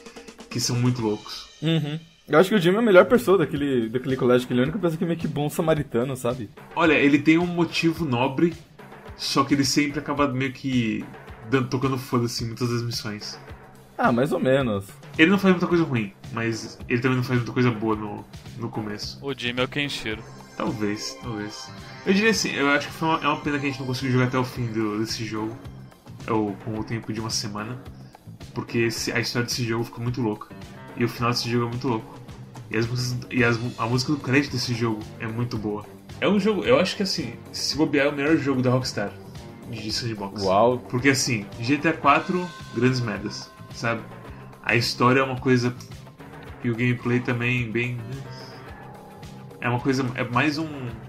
que 0.50 0.60
são 0.60 0.76
muito 0.76 1.02
loucos. 1.02 1.48
Uhum. 1.62 2.00
Eu 2.28 2.40
acho 2.40 2.50
que 2.50 2.56
o 2.56 2.60
Jimmy 2.60 2.76
é 2.78 2.80
a 2.80 2.84
melhor 2.84 3.06
pessoa 3.06 3.38
daquele, 3.40 3.90
daquele 3.90 4.16
colégio, 4.16 4.48
que 4.48 4.54
ele 4.54 4.60
é 4.60 4.64
a 4.64 4.66
única 4.66 4.80
pessoa 4.80 4.98
que 4.98 5.04
é 5.04 5.08
meio 5.08 5.20
que 5.20 5.28
bom 5.28 5.50
samaritano, 5.50 6.16
sabe? 6.16 6.50
Olha, 6.76 6.94
ele 6.94 7.18
tem 7.20 7.38
um 7.40 7.46
motivo 7.48 8.06
nobre, 8.06 8.54
só 9.18 9.44
que 9.44 9.54
ele 9.56 9.66
sempre 9.66 10.00
acaba 10.00 10.28
meio 10.28 10.54
que 10.54 11.04
dando, 11.50 11.68
tocando 11.70 11.98
foda-se 11.98 12.44
em 12.44 12.48
muitas 12.48 12.70
das 12.70 12.84
missões. 12.84 13.40
Ah, 13.98 14.12
mais 14.12 14.32
ou 14.32 14.40
menos. 14.40 14.86
Ele 15.18 15.32
não 15.32 15.40
faz 15.40 15.54
muita 15.54 15.68
coisa 15.68 15.84
ruim, 15.84 16.14
mas 16.32 16.78
ele 16.88 17.02
também 17.02 17.18
não 17.18 17.24
faz 17.24 17.40
muita 17.40 17.52
coisa 17.52 17.72
boa 17.72 17.96
no, 17.96 18.26
no 18.58 18.70
começo. 18.70 19.18
O 19.22 19.34
Jimmy 19.38 19.62
é 19.62 19.64
o 19.64 19.68
Kenshiro. 19.68 20.24
Talvez, 20.56 21.18
talvez. 21.22 21.70
Eu 22.06 22.14
diria 22.14 22.30
assim, 22.30 22.52
eu 22.52 22.70
acho 22.70 22.88
que 22.88 22.94
foi 22.94 23.08
uma, 23.08 23.20
é 23.24 23.28
uma 23.28 23.42
pena 23.42 23.58
que 23.60 23.66
a 23.66 23.70
gente 23.70 23.80
não 23.80 23.88
conseguiu 23.88 24.12
jogar 24.14 24.26
até 24.26 24.38
o 24.38 24.44
fim 24.44 24.68
do- 24.68 25.00
desse 25.00 25.26
jogo, 25.26 25.58
ou 26.28 26.54
com 26.64 26.78
o 26.80 26.84
tempo 26.84 27.12
de 27.12 27.20
uma 27.20 27.30
semana, 27.30 27.82
porque 28.54 28.80
esse- 28.80 29.12
a 29.12 29.20
história 29.20 29.46
desse 29.48 29.64
jogo 29.64 29.84
ficou 29.84 30.02
muito 30.04 30.22
louca. 30.22 30.48
E 30.98 31.04
o 31.04 31.10
final 31.10 31.32
desse 31.32 31.50
jogo 31.50 31.66
é 31.66 31.70
muito 31.70 31.88
louco. 31.88 32.20
E, 32.70 32.78
as, 32.78 32.86
músicas- 32.88 33.28
e 33.32 33.44
as- 33.44 33.60
a 33.78 33.86
música 33.88 34.12
do 34.12 34.20
crédito 34.20 34.52
desse 34.52 34.74
jogo 34.74 35.00
é 35.20 35.28
muito 35.28 35.58
boa. 35.58 35.86
É 36.22 36.28
um 36.28 36.40
jogo, 36.40 36.64
eu 36.64 36.80
acho 36.80 36.96
que 36.98 37.04
assim, 37.04 37.34
se 37.52 37.76
bobear 37.78 38.08
é 38.08 38.10
o 38.10 38.14
melhor 38.16 38.36
jogo 38.38 38.62
da 38.62 38.70
Rockstar 38.70 39.12
de 39.72 39.92
sandbox. 39.92 40.44
Uau. 40.44 40.80
Porque 40.90 41.10
assim, 41.10 41.46
GTA 41.60 41.94
4, 41.94 42.46
grandes 42.76 43.00
merdas, 43.00 43.50
sabe? 43.74 44.02
A 44.64 44.76
história 44.76 45.22
é 45.22 45.24
uma 45.24 45.40
coisa. 45.40 45.74
E 46.64 46.70
o 46.70 46.76
gameplay 46.76 47.20
também 47.22 47.72
bem. 47.72 47.98
É 49.62 49.68
uma 49.68 49.80
coisa. 49.80 50.06
É 50.16 50.24
mais 50.24 50.58
um. 50.58 50.68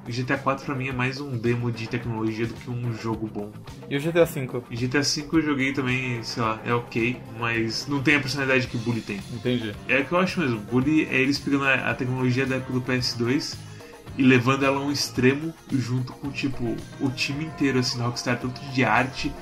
GTA 0.09 0.37
4 0.37 0.65
pra 0.65 0.75
mim 0.75 0.89
é 0.89 0.93
mais 0.93 1.21
um 1.21 1.37
demo 1.37 1.71
de 1.71 1.89
tecnologia 1.89 2.47
do 2.47 2.55
que 2.55 2.71
um 2.71 2.93
jogo 2.93 3.29
bom. 3.29 3.53
E 3.89 3.97
o 3.97 4.01
GTA 4.01 4.25
V? 4.25 4.63
E 4.71 4.77
GTA 4.77 5.05
5 5.05 5.39
eu 5.39 5.43
joguei 5.43 5.73
também, 5.73 6.23
sei 6.23 6.43
lá, 6.43 6.61
é 6.65 6.75
ok, 6.75 7.17
mas 7.39 7.87
não 7.87 8.03
tem 8.03 8.17
a 8.17 8.21
personalidade 8.21 8.67
que 8.67 8.77
o 8.77 8.81
Bully 8.81 9.01
tem. 9.01 9.21
Entendi. 9.33 9.73
É 9.89 10.01
o 10.01 10.05
que 10.05 10.13
eu 10.13 10.19
acho 10.19 10.41
mesmo. 10.41 10.59
Bully 10.59 11.07
é 11.11 11.21
eles 11.21 11.39
pegando 11.39 11.65
a, 11.65 11.91
a 11.91 11.95
tecnologia 11.95 12.45
da 12.45 12.57
época 12.57 12.73
do 12.73 12.81
PS2 12.81 13.57
e 14.19 14.23
levando 14.23 14.65
ela 14.65 14.79
a 14.79 14.81
um 14.81 14.91
extremo 14.91 15.55
junto 15.71 16.13
com, 16.13 16.31
tipo, 16.31 16.77
o 17.01 17.11
time 17.11 17.45
inteiro, 17.45 17.79
assim, 17.79 17.99
da 17.99 18.05
Rockstar, 18.05 18.39
tanto 18.39 18.61
de 18.73 18.85
arte, 18.85 19.33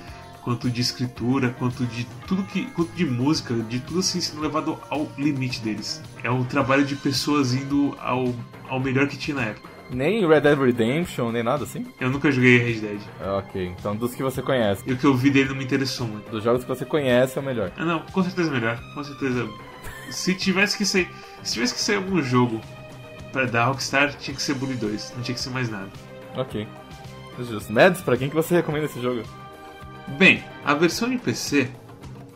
quanto 0.42 0.70
de 0.70 0.80
escritura, 0.80 1.50
quanto 1.58 1.84
de 1.86 2.04
tudo 2.26 2.42
que. 2.44 2.64
quanto 2.72 2.90
de 2.92 3.04
música, 3.04 3.54
de 3.54 3.80
tudo 3.80 4.00
assim 4.00 4.20
sendo 4.20 4.40
levado 4.42 4.78
ao 4.90 5.10
limite 5.18 5.60
deles. 5.60 6.02
É 6.22 6.30
um 6.30 6.44
trabalho 6.44 6.84
de 6.84 6.96
pessoas 6.96 7.52
indo 7.54 7.96
ao, 8.00 8.34
ao 8.68 8.80
melhor 8.80 9.06
que 9.08 9.16
tinha 9.16 9.36
na 9.36 9.44
época. 9.44 9.68
Nem 9.90 10.26
Red 10.28 10.42
Dead 10.42 10.58
Redemption, 10.58 11.32
nem 11.32 11.42
nada 11.42 11.64
assim? 11.64 11.86
Eu 11.98 12.10
nunca 12.10 12.30
joguei 12.30 12.58
Red 12.58 12.80
Dead. 12.80 13.00
Ah, 13.20 13.36
Ok, 13.38 13.74
então 13.78 13.96
dos 13.96 14.14
que 14.14 14.22
você 14.22 14.42
conhece. 14.42 14.82
E 14.86 14.92
o 14.92 14.96
que 14.98 15.04
eu 15.06 15.14
vi 15.14 15.30
dele 15.30 15.48
não 15.48 15.56
me 15.56 15.64
interessou 15.64 16.06
muito. 16.06 16.30
Dos 16.30 16.44
jogos 16.44 16.62
que 16.62 16.68
você 16.68 16.84
conhece 16.84 17.38
é 17.38 17.40
o 17.40 17.44
melhor. 17.44 17.72
Ah, 17.76 17.84
não, 17.86 18.00
com 18.00 18.22
certeza 18.22 18.50
melhor. 18.50 18.78
Com 18.94 19.02
certeza. 19.02 19.48
Se 20.10 20.34
tivesse 20.34 20.76
que 20.76 20.84
sair. 20.84 21.08
Se 21.42 21.54
tivesse 21.54 21.72
que 21.74 21.80
sair 21.80 21.96
algum 21.96 22.22
jogo 22.22 22.60
pra 23.32 23.46
dar 23.46 23.66
Rockstar, 23.66 24.14
tinha 24.14 24.34
que 24.34 24.42
ser 24.42 24.54
Bully 24.54 24.74
2. 24.74 25.14
Não 25.16 25.22
tinha 25.22 25.34
que 25.34 25.40
ser 25.40 25.50
mais 25.50 25.70
nada. 25.70 25.88
Ok. 26.36 26.66
Justo. 27.38 27.72
Mads, 27.72 28.02
pra 28.02 28.16
quem 28.16 28.28
que 28.28 28.34
você 28.34 28.56
recomenda 28.56 28.86
esse 28.86 29.00
jogo? 29.00 29.22
Bem, 30.16 30.42
a 30.64 30.74
versão 30.74 31.08
de 31.10 31.18
PC 31.18 31.68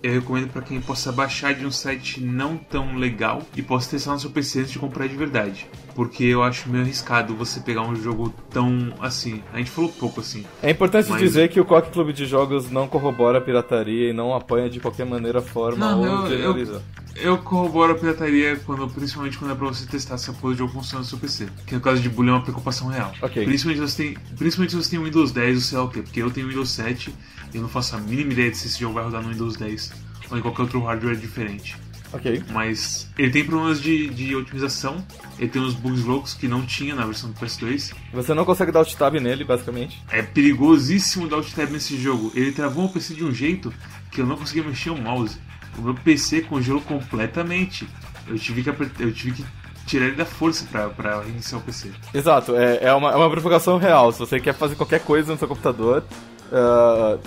eu 0.02 0.14
recomendo 0.14 0.48
pra 0.48 0.62
quem 0.62 0.80
possa 0.80 1.12
baixar 1.12 1.54
de 1.54 1.64
um 1.64 1.70
site 1.70 2.20
não 2.20 2.56
tão 2.56 2.96
legal 2.96 3.40
e 3.56 3.62
possa 3.62 3.88
testar 3.90 4.10
no 4.12 4.18
seu 4.18 4.30
PC 4.30 4.60
antes 4.60 4.72
de 4.72 4.78
comprar 4.80 5.06
de 5.06 5.14
verdade. 5.14 5.64
Porque 5.94 6.24
eu 6.24 6.42
acho 6.42 6.68
meio 6.68 6.82
arriscado 6.82 7.36
você 7.36 7.60
pegar 7.60 7.82
um 7.82 7.94
jogo 7.94 8.34
tão 8.50 8.92
assim. 9.00 9.42
A 9.52 9.58
gente 9.58 9.70
falou 9.70 9.90
pouco 9.92 10.20
assim. 10.20 10.44
É 10.60 10.70
importante 10.70 11.08
Mas- 11.08 11.20
dizer 11.20 11.50
que 11.50 11.60
o 11.60 11.64
Coque 11.64 11.92
Clube 11.92 12.12
de 12.12 12.26
Jogos 12.26 12.68
não 12.68 12.88
corrobora 12.88 13.38
a 13.38 13.40
pirataria 13.40 14.10
e 14.10 14.12
não 14.12 14.34
apoia 14.34 14.68
de 14.68 14.80
qualquer 14.80 15.06
maneira, 15.06 15.40
forma 15.40 15.78
Não, 15.92 16.00
ou 16.00 16.06
eu- 16.06 16.28
generaliza. 16.30 16.72
Eu 16.96 17.01
corroboro 17.44 17.92
a 17.92 17.94
pirataria 17.94 18.56
quando, 18.56 18.88
principalmente 18.88 19.38
quando 19.38 19.52
é 19.52 19.54
pra 19.54 19.66
você 19.68 19.86
testar 19.86 20.18
se 20.18 20.30
a 20.30 20.32
porra 20.32 20.54
do 20.54 20.58
jogo 20.58 20.72
funciona 20.72 21.00
no 21.00 21.08
seu 21.08 21.18
PC. 21.18 21.48
Que 21.66 21.74
no 21.74 21.80
caso 21.80 22.00
de 22.00 22.08
bullying 22.08 22.30
é 22.30 22.34
uma 22.34 22.42
preocupação 22.42 22.88
real. 22.88 23.12
Ok. 23.20 23.44
Principalmente 23.44 23.86
se 23.86 23.94
você 23.94 24.02
tem, 24.02 24.14
principalmente 24.36 24.70
se 24.70 24.76
você 24.76 24.90
tem 24.90 25.02
Windows 25.02 25.32
10 25.32 25.56
ou 25.56 25.62
sei 25.62 25.78
lá 25.78 25.84
o 25.84 25.88
quê. 25.88 26.02
Porque 26.02 26.22
eu 26.22 26.30
tenho 26.30 26.48
Windows 26.48 26.70
7 26.70 27.14
e 27.52 27.56
eu 27.56 27.62
não 27.62 27.68
faço 27.68 27.96
a 27.96 27.98
mínima 27.98 28.32
ideia 28.32 28.50
de 28.50 28.56
se 28.56 28.66
esse 28.66 28.80
jogo 28.80 28.94
vai 28.94 29.04
rodar 29.04 29.22
no 29.22 29.30
Windows 29.30 29.56
10 29.56 29.92
ou 30.30 30.38
em 30.38 30.40
qualquer 30.40 30.62
outro 30.62 30.80
hardware 30.80 31.16
diferente. 31.16 31.76
Ok. 32.12 32.42
Mas 32.50 33.08
ele 33.16 33.30
tem 33.30 33.44
problemas 33.44 33.80
de, 33.80 34.10
de 34.10 34.36
otimização, 34.36 35.04
ele 35.38 35.48
tem 35.48 35.62
uns 35.62 35.74
bugs 35.74 36.04
loucos 36.04 36.34
que 36.34 36.46
não 36.46 36.64
tinha 36.64 36.94
na 36.94 37.06
versão 37.06 37.30
do 37.30 37.40
PS2. 37.40 37.94
Você 38.12 38.34
não 38.34 38.44
consegue 38.44 38.70
dar 38.70 38.80
alt 38.80 38.94
tab 38.94 39.14
nele, 39.14 39.44
basicamente. 39.44 40.02
É 40.10 40.22
perigosíssimo 40.22 41.26
dar 41.26 41.36
alt 41.36 41.50
tab 41.52 41.70
nesse 41.70 41.96
jogo. 41.96 42.30
Ele 42.34 42.52
travou 42.52 42.84
o 42.84 42.88
PC 42.88 43.14
de 43.14 43.24
um 43.24 43.32
jeito 43.32 43.72
que 44.10 44.20
eu 44.20 44.26
não 44.26 44.36
conseguia 44.36 44.62
mexer 44.62 44.90
o 44.90 44.96
mouse. 44.96 45.38
O 45.78 45.82
meu 45.82 45.94
PC 45.94 46.42
congelou 46.42 46.80
completamente. 46.82 47.88
Eu 48.26 48.38
tive 48.38 48.62
que, 48.62 48.70
apertar, 48.70 49.02
eu 49.02 49.12
tive 49.12 49.42
que 49.42 49.44
tirar 49.86 50.06
ele 50.06 50.16
da 50.16 50.24
força 50.24 50.66
pra, 50.70 50.88
pra 50.88 51.20
reiniciar 51.20 51.60
o 51.60 51.64
PC. 51.64 51.90
Exato, 52.14 52.54
é, 52.56 52.84
é, 52.84 52.94
uma, 52.94 53.10
é 53.10 53.16
uma 53.16 53.30
provocação 53.30 53.78
real. 53.78 54.12
Se 54.12 54.18
você 54.18 54.38
quer 54.38 54.54
fazer 54.54 54.74
qualquer 54.76 55.00
coisa 55.00 55.32
no 55.32 55.38
seu 55.38 55.48
computador, 55.48 56.04
ah, 56.52 57.18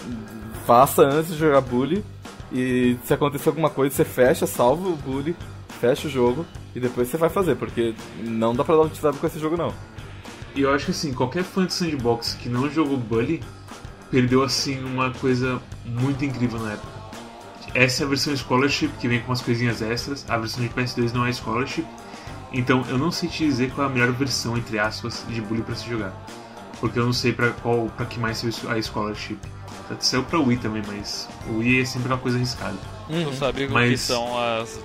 faça 0.65 1.01
antes 1.03 1.33
de 1.33 1.37
jogar 1.37 1.61
Bully. 1.61 2.03
E 2.51 2.97
se 3.03 3.13
acontecer 3.13 3.49
alguma 3.49 3.69
coisa, 3.69 3.93
você 3.93 4.05
fecha, 4.05 4.45
salva 4.45 4.87
o 4.87 4.95
Bully, 4.95 5.35
fecha 5.79 6.07
o 6.07 6.11
jogo 6.11 6.45
e 6.75 6.79
depois 6.79 7.07
você 7.07 7.17
vai 7.17 7.29
fazer, 7.29 7.55
porque 7.55 7.93
não 8.19 8.55
dá 8.55 8.63
pra 8.63 8.75
dar 8.75 8.89
tab 8.89 9.15
com 9.15 9.27
esse 9.27 9.39
jogo 9.39 9.57
não. 9.57 9.73
E 10.55 10.61
eu 10.61 10.73
acho 10.73 10.85
que 10.85 10.91
assim, 10.91 11.13
qualquer 11.13 11.43
fã 11.43 11.65
de 11.65 11.73
sandbox 11.73 12.35
que 12.35 12.47
não 12.47 12.69
jogou 12.69 12.97
Bully 12.97 13.41
perdeu 14.09 14.43
assim 14.43 14.81
uma 14.83 15.11
coisa 15.11 15.61
muito 15.85 16.23
incrível 16.23 16.59
na 16.59 16.73
época. 16.73 16.94
Essa 17.75 18.03
é 18.03 18.05
a 18.05 18.09
versão 18.09 18.35
Scholarship, 18.35 18.87
que 18.99 19.07
vem 19.07 19.19
com 19.19 19.27
umas 19.27 19.41
coisinhas 19.41 19.81
extras. 19.81 20.25
A 20.29 20.37
versão 20.37 20.63
de 20.63 20.69
PS2 20.69 21.11
não 21.13 21.25
é 21.25 21.31
Scholarship. 21.33 21.85
Então 22.53 22.85
eu 22.89 22.97
não 22.97 23.11
sei 23.11 23.27
te 23.27 23.45
dizer 23.45 23.71
qual 23.71 23.87
é 23.87 23.89
a 23.89 23.93
melhor 23.93 24.11
versão, 24.13 24.57
entre 24.57 24.79
aspas, 24.79 25.25
de 25.29 25.41
Bully 25.41 25.61
pra 25.61 25.75
se 25.75 25.87
jogar. 25.89 26.13
Porque 26.79 26.97
eu 26.97 27.05
não 27.05 27.13
sei 27.13 27.33
pra 27.33 27.49
qual 27.51 27.87
pra 27.97 28.05
que 28.05 28.17
mais 28.19 28.37
saiu 28.37 28.53
a 28.71 28.81
Scholarship. 28.81 29.37
Saiu 29.99 30.23
pra 30.23 30.39
Wii 30.39 30.57
também, 30.57 30.81
mas 30.87 31.27
o 31.47 31.57
Wii 31.57 31.81
é 31.81 31.85
sempre 31.85 32.07
uma 32.07 32.17
coisa 32.17 32.37
arriscada. 32.37 32.77
Tu 33.07 33.35
sabe 33.35 33.65
o 33.65 33.67
que 33.67 33.73
Mas- 33.73 34.01
são 34.01 34.25
as, 34.39 34.79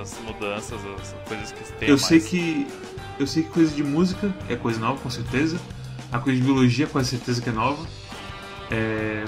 as 0.00 0.16
mudanças, 0.24 0.78
as 1.00 1.14
coisas 1.28 1.52
que 1.52 1.72
tem 1.74 1.88
Eu 1.88 1.96
mais. 1.96 2.06
sei 2.06 2.20
que. 2.20 2.66
Eu 3.18 3.26
sei 3.26 3.42
que 3.42 3.48
coisa 3.50 3.74
de 3.74 3.82
música 3.82 4.32
é 4.48 4.56
coisa 4.56 4.78
nova, 4.78 4.98
com 5.00 5.10
certeza. 5.10 5.58
A 6.12 6.18
coisa 6.18 6.38
de 6.38 6.44
biologia, 6.44 6.86
com 6.86 7.02
certeza 7.04 7.42
que 7.42 7.48
é 7.48 7.52
nova. 7.52 7.84
É, 8.70 9.24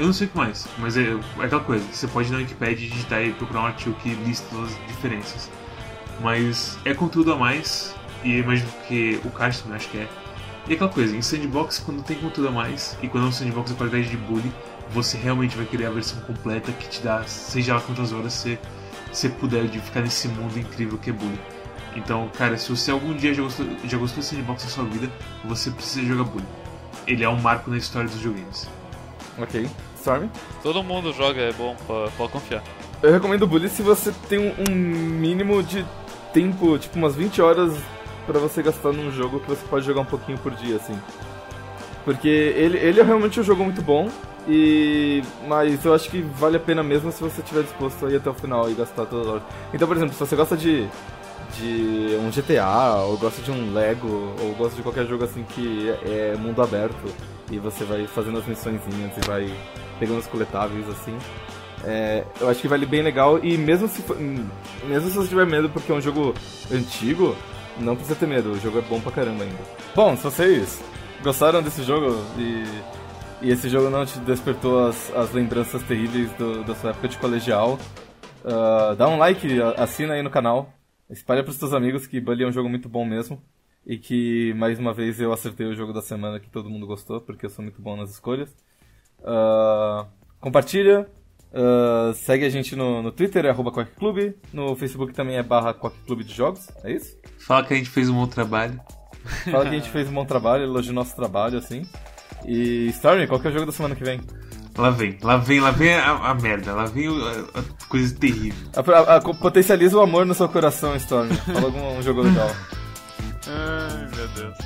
Eu 0.00 0.06
não 0.06 0.14
sei 0.14 0.26
o 0.26 0.30
que 0.30 0.36
mais, 0.38 0.66
mas 0.78 0.96
é, 0.96 1.10
é 1.10 1.44
aquela 1.44 1.62
coisa. 1.62 1.84
Você 1.92 2.08
pode 2.08 2.28
ir 2.28 2.32
na 2.32 2.38
Wikipedia 2.38 2.88
digitar 2.88 3.22
e 3.22 3.34
procurar 3.34 3.60
um 3.60 3.66
artigo 3.66 3.94
que 3.96 4.14
lista 4.14 4.46
todas 4.50 4.72
as 4.72 4.86
diferenças. 4.86 5.50
Mas 6.22 6.78
é 6.86 6.94
conteúdo 6.94 7.34
a 7.34 7.36
mais, 7.36 7.94
e 8.24 8.32
eu 8.32 8.38
imagino 8.38 8.70
que 8.88 9.20
o 9.22 9.30
cast 9.30 9.62
também 9.62 9.76
acho 9.76 9.90
que 9.90 9.98
é. 9.98 10.08
E 10.66 10.72
é 10.72 10.74
aquela 10.74 10.88
coisa, 10.88 11.14
em 11.14 11.20
sandbox, 11.20 11.80
quando 11.80 12.02
tem 12.02 12.16
conteúdo 12.16 12.48
a 12.48 12.50
mais, 12.50 12.96
e 13.02 13.08
quando 13.08 13.26
é 13.26 13.28
um 13.28 13.32
sandbox 13.32 13.72
de 13.72 13.76
qualidade 13.76 14.08
de 14.08 14.16
bully, 14.16 14.50
você 14.88 15.18
realmente 15.18 15.54
vai 15.54 15.66
querer 15.66 15.84
a 15.84 15.90
versão 15.90 16.18
completa 16.22 16.72
que 16.72 16.88
te 16.88 17.02
dá, 17.02 17.22
seja 17.24 17.74
lá 17.74 17.82
quantas 17.82 18.10
horas 18.10 18.32
você, 18.32 18.58
você 19.12 19.28
puder, 19.28 19.66
de 19.66 19.80
ficar 19.80 20.00
nesse 20.00 20.28
mundo 20.28 20.58
incrível 20.58 20.96
que 20.96 21.10
é 21.10 21.12
bully. 21.12 21.38
Então, 21.94 22.30
cara, 22.38 22.56
se 22.56 22.70
você 22.70 22.90
algum 22.90 23.14
dia 23.14 23.34
já 23.34 23.42
gostou, 23.42 23.66
já 23.84 23.98
gostou 23.98 24.20
de 24.20 24.26
sandbox 24.26 24.64
na 24.64 24.70
sua 24.70 24.84
vida, 24.84 25.12
você 25.44 25.70
precisa 25.70 26.06
jogar 26.06 26.24
Bully. 26.24 26.46
Ele 27.06 27.22
é 27.22 27.28
um 27.28 27.38
marco 27.38 27.68
na 27.68 27.76
história 27.76 28.08
dos 28.08 28.16
videogames. 28.16 28.66
Ok. 29.36 29.68
Storm? 30.00 30.28
Todo 30.62 30.82
mundo 30.82 31.12
joga, 31.12 31.40
é 31.40 31.52
bom, 31.52 31.76
pode, 32.16 32.32
confiar. 32.32 32.62
Eu 33.02 33.12
recomendo 33.12 33.42
o 33.42 33.46
Bully 33.46 33.68
se 33.68 33.82
você 33.82 34.12
tem 34.28 34.38
um, 34.38 34.74
mínimo 34.74 35.62
de 35.62 35.84
tempo, 36.32 36.78
tipo 36.78 36.98
umas 36.98 37.14
20 37.14 37.40
horas 37.40 37.74
pra 38.26 38.38
você 38.38 38.62
gastar 38.62 38.92
num 38.92 39.10
jogo 39.10 39.40
que 39.40 39.48
você 39.48 39.64
pode 39.66 39.84
jogar 39.84 40.00
um 40.00 40.06
pouquinho 40.06 40.38
por 40.38 40.52
dia, 40.52 40.76
assim. 40.76 40.98
Porque 42.04 42.28
ele, 42.28 42.78
ele 42.78 43.00
é 43.00 43.02
realmente 43.02 43.38
um 43.38 43.42
jogo 43.42 43.62
muito 43.62 43.82
bom, 43.82 44.08
e 44.48 45.22
mas 45.46 45.84
eu 45.84 45.94
acho 45.94 46.08
que 46.08 46.22
vale 46.22 46.56
a 46.56 46.60
pena 46.60 46.82
mesmo 46.82 47.12
se 47.12 47.20
você 47.22 47.40
estiver 47.40 47.62
disposto 47.62 48.06
a 48.06 48.10
ir 48.10 48.16
até 48.16 48.30
o 48.30 48.34
final 48.34 48.70
e 48.70 48.74
gastar 48.74 49.06
todas 49.06 49.26
as 49.26 49.32
horas. 49.32 49.42
Então, 49.72 49.86
por 49.86 49.96
exemplo, 49.96 50.14
se 50.14 50.20
você 50.20 50.34
gosta 50.34 50.56
de, 50.56 50.86
de 51.58 52.16
um 52.20 52.30
GTA, 52.30 53.02
ou 53.04 53.18
gosta 53.18 53.42
de 53.42 53.50
um 53.50 53.72
Lego, 53.72 54.34
ou 54.40 54.54
gosta 54.54 54.76
de 54.76 54.82
qualquer 54.82 55.06
jogo 55.06 55.24
assim 55.24 55.44
que 55.44 55.90
é, 56.04 56.32
é 56.34 56.36
mundo 56.36 56.62
aberto, 56.62 57.12
e 57.50 57.58
você 57.58 57.84
vai 57.84 58.06
fazendo 58.06 58.38
as 58.38 58.46
missõezinhas 58.46 59.12
e 59.16 59.26
vai 59.26 59.52
pegando 60.00 60.18
os 60.18 60.26
coletáveis 60.26 60.88
assim. 60.88 61.16
É, 61.84 62.24
eu 62.40 62.48
acho 62.48 62.60
que 62.60 62.68
vale 62.68 62.84
bem 62.84 63.02
legal 63.02 63.38
e 63.44 63.56
mesmo 63.56 63.86
se 63.88 64.02
mesmo 64.84 65.08
se 65.10 65.16
você 65.16 65.28
tiver 65.28 65.46
medo 65.46 65.70
porque 65.70 65.92
é 65.92 65.94
um 65.94 66.00
jogo 66.00 66.34
antigo, 66.72 67.36
não 67.78 67.94
precisa 67.94 68.16
ter 68.18 68.26
medo, 68.26 68.50
o 68.52 68.58
jogo 68.58 68.78
é 68.78 68.82
bom 68.82 69.00
pra 69.00 69.12
caramba 69.12 69.44
ainda. 69.44 69.58
Bom, 69.94 70.16
se 70.16 70.24
vocês 70.24 70.82
gostaram 71.22 71.62
desse 71.62 71.82
jogo 71.82 72.16
e, 72.38 72.64
e 73.46 73.50
esse 73.50 73.68
jogo 73.68 73.88
não 73.88 74.04
te 74.04 74.18
despertou 74.20 74.88
as, 74.88 75.14
as 75.14 75.32
lembranças 75.32 75.82
terríveis 75.84 76.30
do- 76.32 76.64
da 76.64 76.74
sua 76.74 76.90
época 76.90 77.08
de 77.08 77.16
colegial, 77.18 77.78
ah, 78.44 78.94
dá 78.96 79.08
um 79.08 79.16
like, 79.18 79.46
assina 79.76 80.14
aí 80.14 80.22
no 80.22 80.30
canal, 80.30 80.72
espalha 81.08 81.42
pros 81.44 81.56
seus 81.56 81.72
amigos 81.72 82.06
que 82.06 82.20
Bully 82.20 82.44
é 82.44 82.46
um 82.46 82.52
jogo 82.52 82.68
muito 82.68 82.88
bom 82.88 83.04
mesmo. 83.04 83.40
E 83.86 83.96
que 83.96 84.52
mais 84.54 84.78
uma 84.78 84.92
vez 84.92 85.18
eu 85.18 85.32
acertei 85.32 85.66
o 85.66 85.74
jogo 85.74 85.90
da 85.94 86.02
semana 86.02 86.38
que 86.38 86.50
todo 86.50 86.68
mundo 86.68 86.86
gostou, 86.86 87.18
porque 87.22 87.46
eu 87.46 87.50
sou 87.50 87.62
muito 87.62 87.80
bom 87.80 87.96
nas 87.96 88.10
escolhas. 88.10 88.54
Ah, 89.24 90.06
compartilha, 90.40 91.06
ah, 91.54 92.12
segue 92.14 92.44
a 92.44 92.50
gente 92.50 92.74
no, 92.76 93.02
no 93.02 93.12
Twitter, 93.12 93.44
é 93.46 93.50
arroba 93.50 93.70
Quack 93.72 93.92
Clube, 93.96 94.34
no 94.52 94.74
Facebook 94.76 95.12
também 95.12 95.36
é 95.36 95.42
barra 95.42 95.74
Quack 95.74 95.96
Clube 96.06 96.24
de 96.24 96.34
Jogos, 96.34 96.68
é 96.84 96.92
isso? 96.92 97.16
Fala 97.38 97.64
que 97.64 97.74
a 97.74 97.76
gente 97.76 97.90
fez 97.90 98.08
um 98.08 98.14
bom 98.14 98.26
trabalho. 98.26 98.80
Fala 99.50 99.64
que 99.64 99.70
a 99.70 99.78
gente 99.78 99.90
fez 99.90 100.08
um 100.08 100.12
bom 100.14 100.24
trabalho, 100.24 100.64
elogia 100.64 100.92
o 100.92 100.94
nosso 100.94 101.14
trabalho, 101.14 101.58
assim. 101.58 101.82
E 102.46 102.86
Stormy, 102.88 103.26
qual 103.26 103.38
que 103.38 103.46
é 103.48 103.50
o 103.50 103.52
jogo 103.52 103.66
da 103.66 103.72
semana 103.72 103.94
que 103.94 104.02
vem? 104.04 104.20
Lá 104.78 104.88
vem, 104.88 105.18
lá 105.22 105.36
vem, 105.36 105.60
lá 105.60 105.70
vem 105.72 105.92
a, 105.94 106.10
a 106.30 106.34
merda, 106.34 106.72
lá 106.72 106.84
vem 106.86 107.08
o- 107.08 107.22
a, 107.26 107.32
a 107.58 107.86
coisa 107.88 108.14
terrível. 108.14 108.70
A- 108.74 108.80
a- 109.14 109.16
a- 109.16 109.20
potencializa 109.20 109.98
o 109.98 110.00
amor 110.00 110.24
no 110.24 110.32
seu 110.32 110.48
coração, 110.48 110.96
Stormy. 110.96 111.34
Fala 111.36 111.64
algum 111.64 111.98
um 111.98 112.02
jogo 112.02 112.22
legal. 112.22 112.48
Ai, 113.46 114.08
meu 114.16 114.28
Deus. 114.28 114.56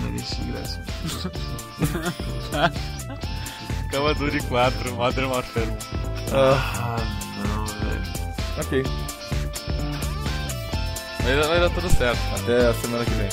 Merece 0.00 0.42
graça. 0.44 0.82
Cama 3.90 4.14
Dure 4.14 4.40
4, 4.42 4.92
Modern 4.94 5.26
Warfare 5.30 5.66
1. 5.66 5.76
Ah, 6.34 6.96
não, 7.46 7.66
velho. 7.66 8.02
ok, 8.60 8.82
Mas 11.24 11.46
vai 11.46 11.60
dar 11.60 11.70
tudo 11.70 11.88
certo. 11.90 12.18
até 12.36 12.66
a 12.68 12.74
semana 12.74 13.04
que 13.04 13.10
vem. 13.12 13.28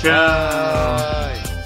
Tchau. 0.00 0.12
Ai. 0.12 1.57